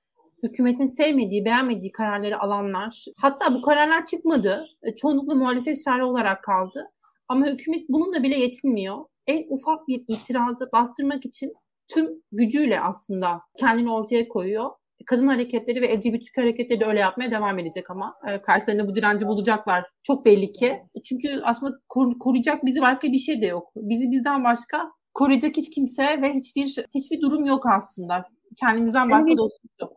hükümetin 0.43 0.87
sevmediği, 0.87 1.45
beğenmediği 1.45 1.93
kararları 1.93 2.41
alanlar, 2.41 3.05
hatta 3.17 3.55
bu 3.55 3.63
kararlar 3.63 4.07
çıkmadı. 4.07 4.67
E, 4.83 4.97
çoğunlukla 4.97 5.35
muhalefet 5.35 5.85
şerri 5.85 6.05
olarak 6.05 6.45
kaldı. 6.45 6.91
Ama 7.29 7.47
hükümet 7.47 7.89
bununla 7.89 8.23
bile 8.23 8.39
yetinmiyor. 8.39 8.97
En 9.27 9.45
ufak 9.49 9.89
bir 9.89 10.05
itirazı 10.09 10.69
bastırmak 10.73 11.27
için 11.27 11.53
tüm 11.89 12.23
gücüyle 12.33 12.81
aslında 12.81 13.41
kendini 13.59 13.93
ortaya 13.93 14.29
koyuyor. 14.29 14.71
Kadın 15.07 15.27
hareketleri 15.27 15.83
ve 15.83 15.97
LGBT 15.97 16.37
hareketleri 16.37 16.81
de 16.81 16.85
öyle 16.85 17.01
yapmaya 17.01 17.31
devam 17.31 17.59
edecek 17.59 17.91
ama 17.91 18.15
e, 18.29 18.43
karşılarında 18.43 18.89
bu 18.89 18.95
direnci 18.95 19.27
bulacaklar. 19.27 19.85
Çok 20.03 20.25
belli 20.25 20.53
ki. 20.53 20.81
Çünkü 21.05 21.41
aslında 21.45 21.73
kor- 21.89 22.19
koruyacak 22.19 22.65
bizi 22.65 22.81
başka 22.81 23.09
bir 23.13 23.19
şey 23.19 23.43
de 23.43 23.47
yok. 23.47 23.69
Bizi 23.77 24.11
bizden 24.11 24.45
başka 24.45 24.91
koruyacak 25.15 25.57
hiç 25.57 25.71
kimse 25.71 26.23
ve 26.23 26.33
hiçbir 26.35 26.87
hiçbir 26.95 27.21
durum 27.21 27.47
yok 27.47 27.67
aslında. 27.67 28.25
Kendimizden 28.61 29.11
başka 29.11 29.39
dostluk 29.39 29.73
yok 29.81 29.93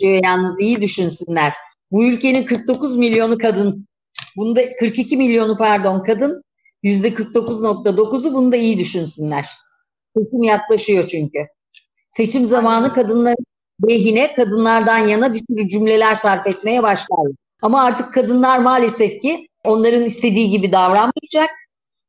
yalnız 0.00 0.60
iyi 0.60 0.80
düşünsünler. 0.80 1.52
Bu 1.90 2.04
ülkenin 2.04 2.44
49 2.44 2.96
milyonu 2.96 3.38
kadın. 3.38 3.86
Bunda 4.36 4.68
42 4.78 5.16
milyonu 5.16 5.56
pardon 5.56 6.02
kadın. 6.02 6.42
Yüzde 6.82 7.08
49.9'u 7.08 8.34
bunu 8.34 8.52
da 8.52 8.56
iyi 8.56 8.78
düşünsünler. 8.78 9.46
Seçim 10.16 10.42
yaklaşıyor 10.42 11.08
çünkü. 11.08 11.38
Seçim 12.10 12.44
zamanı 12.44 12.92
kadınların 12.92 13.46
lehine, 13.88 14.34
kadınlardan 14.34 14.98
yana 14.98 15.34
bir 15.34 15.38
sürü 15.38 15.68
cümleler 15.68 16.14
sarf 16.14 16.46
etmeye 16.46 16.82
başlar. 16.82 17.26
Ama 17.62 17.84
artık 17.84 18.14
kadınlar 18.14 18.58
maalesef 18.58 19.22
ki 19.22 19.48
onların 19.64 20.04
istediği 20.04 20.50
gibi 20.50 20.72
davranmayacak. 20.72 21.50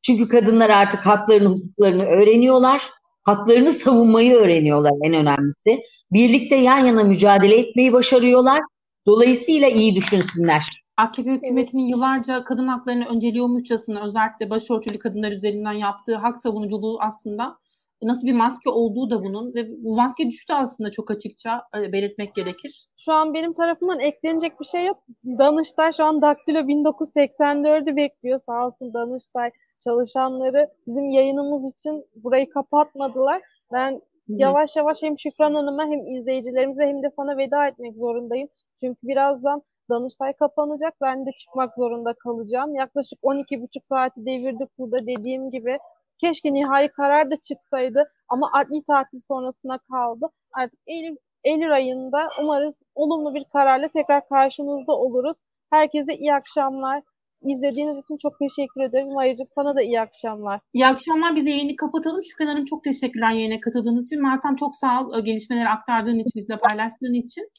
Çünkü 0.01 0.27
kadınlar 0.27 0.69
artık 0.69 1.05
haklarını, 1.05 1.49
hukuklarını 1.49 2.05
öğreniyorlar 2.05 2.89
haklarını 3.27 3.71
savunmayı 3.71 4.35
öğreniyorlar 4.35 4.93
en 5.03 5.13
önemlisi. 5.13 5.81
Birlikte 6.11 6.55
yan 6.55 6.85
yana 6.85 7.03
mücadele 7.03 7.59
etmeyi 7.59 7.93
başarıyorlar. 7.93 8.59
Dolayısıyla 9.05 9.67
iyi 9.67 9.95
düşünsünler. 9.95 10.67
AKP 10.97 11.31
hükümetinin 11.31 11.85
yıllarca 11.85 12.43
kadın 12.43 12.67
haklarını 12.67 13.05
önceliyormuşçasına 13.05 14.07
özellikle 14.07 14.49
başörtülü 14.49 14.99
kadınlar 14.99 15.31
üzerinden 15.31 15.73
yaptığı 15.73 16.15
hak 16.15 16.41
savunuculuğu 16.41 16.97
aslında 17.01 17.57
nasıl 18.01 18.27
bir 18.27 18.33
maske 18.33 18.69
olduğu 18.69 19.09
da 19.09 19.23
bunun 19.23 19.53
ve 19.53 19.83
bu 19.83 19.95
maske 19.95 20.27
düştü 20.29 20.53
aslında 20.53 20.91
çok 20.91 21.11
açıkça 21.11 21.61
e, 21.77 21.91
belirtmek 21.91 22.35
gerekir. 22.35 22.87
Şu 22.97 23.13
an 23.13 23.33
benim 23.33 23.53
tarafımdan 23.53 23.99
eklenecek 23.99 24.59
bir 24.59 24.65
şey 24.65 24.85
yok. 24.85 24.97
Danıştay 25.25 25.93
şu 25.93 26.03
an 26.03 26.21
Daktilo 26.21 26.59
1984'ü 26.59 27.95
bekliyor 27.95 28.39
sağ 28.39 28.65
olsun 28.65 28.93
Danıştay 28.93 29.49
çalışanları 29.79 30.69
bizim 30.87 31.09
yayınımız 31.09 31.73
için 31.73 32.05
burayı 32.15 32.49
kapatmadılar. 32.49 33.41
Ben 33.73 34.01
yavaş 34.27 34.75
yavaş 34.75 35.03
hem 35.03 35.19
Şükran 35.19 35.53
Hanım'a 35.53 35.83
hem 35.85 36.07
izleyicilerimize 36.07 36.87
hem 36.87 37.03
de 37.03 37.09
sana 37.09 37.37
veda 37.37 37.67
etmek 37.67 37.95
zorundayım. 37.95 38.49
Çünkü 38.79 38.99
birazdan 39.03 39.63
Danıştay 39.89 40.33
kapanacak. 40.33 40.93
Ben 41.01 41.25
de 41.25 41.29
çıkmak 41.39 41.75
zorunda 41.75 42.13
kalacağım. 42.13 42.75
Yaklaşık 42.75 43.19
12,5 43.23 43.83
saati 43.83 44.25
devirdik 44.25 44.77
burada 44.77 45.07
dediğim 45.07 45.51
gibi. 45.51 45.77
Keşke 46.17 46.53
nihai 46.53 46.87
karar 46.87 47.31
da 47.31 47.35
çıksaydı 47.35 48.11
ama 48.29 48.49
adli 48.53 48.83
tatil 48.83 49.19
sonrasına 49.19 49.77
kaldı. 49.77 50.25
Artık 50.53 50.79
Eylül, 50.87 51.15
Eylül 51.43 51.73
ayında 51.73 52.29
umarız 52.41 52.81
olumlu 52.95 53.33
bir 53.33 53.45
kararla 53.53 53.87
tekrar 53.87 54.27
karşınızda 54.29 54.91
oluruz. 54.91 55.37
Herkese 55.69 56.15
iyi 56.15 56.33
akşamlar. 56.33 57.03
İzlediğiniz 57.43 58.03
için 58.03 58.17
çok 58.21 58.39
teşekkür 58.39 58.81
ederim. 58.81 59.17
Ayrıca 59.17 59.45
sana 59.55 59.75
da 59.75 59.81
iyi 59.81 60.01
akşamlar. 60.01 60.59
İyi 60.73 60.87
akşamlar. 60.87 61.35
Biz 61.35 61.45
yayını 61.45 61.75
kapatalım. 61.75 62.23
Şükran 62.23 62.47
Hanım 62.47 62.65
çok 62.65 62.83
teşekkürler 62.83 63.31
yayına 63.31 63.59
katıldığınız 63.59 64.05
için. 64.05 64.21
Meltem 64.21 64.55
çok 64.55 64.75
sağ 64.75 65.01
ol 65.03 65.25
gelişmeleri 65.25 65.69
aktardığın 65.69 66.19
için, 66.19 66.31
bizle 66.35 66.57
paylaştığın 66.57 67.13
için. 67.13 67.49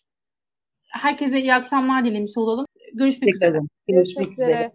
Herkese 0.93 1.41
iyi 1.41 1.55
akşamlar 1.55 2.05
dilemiş 2.05 2.33
olalım. 2.37 2.67
Görüşmek 2.95 3.35
üzere. 3.35 3.59
Görüşmek, 3.89 4.25
Görüşmek 4.25 4.33
üzere. 4.33 4.51
üzere. 4.51 4.73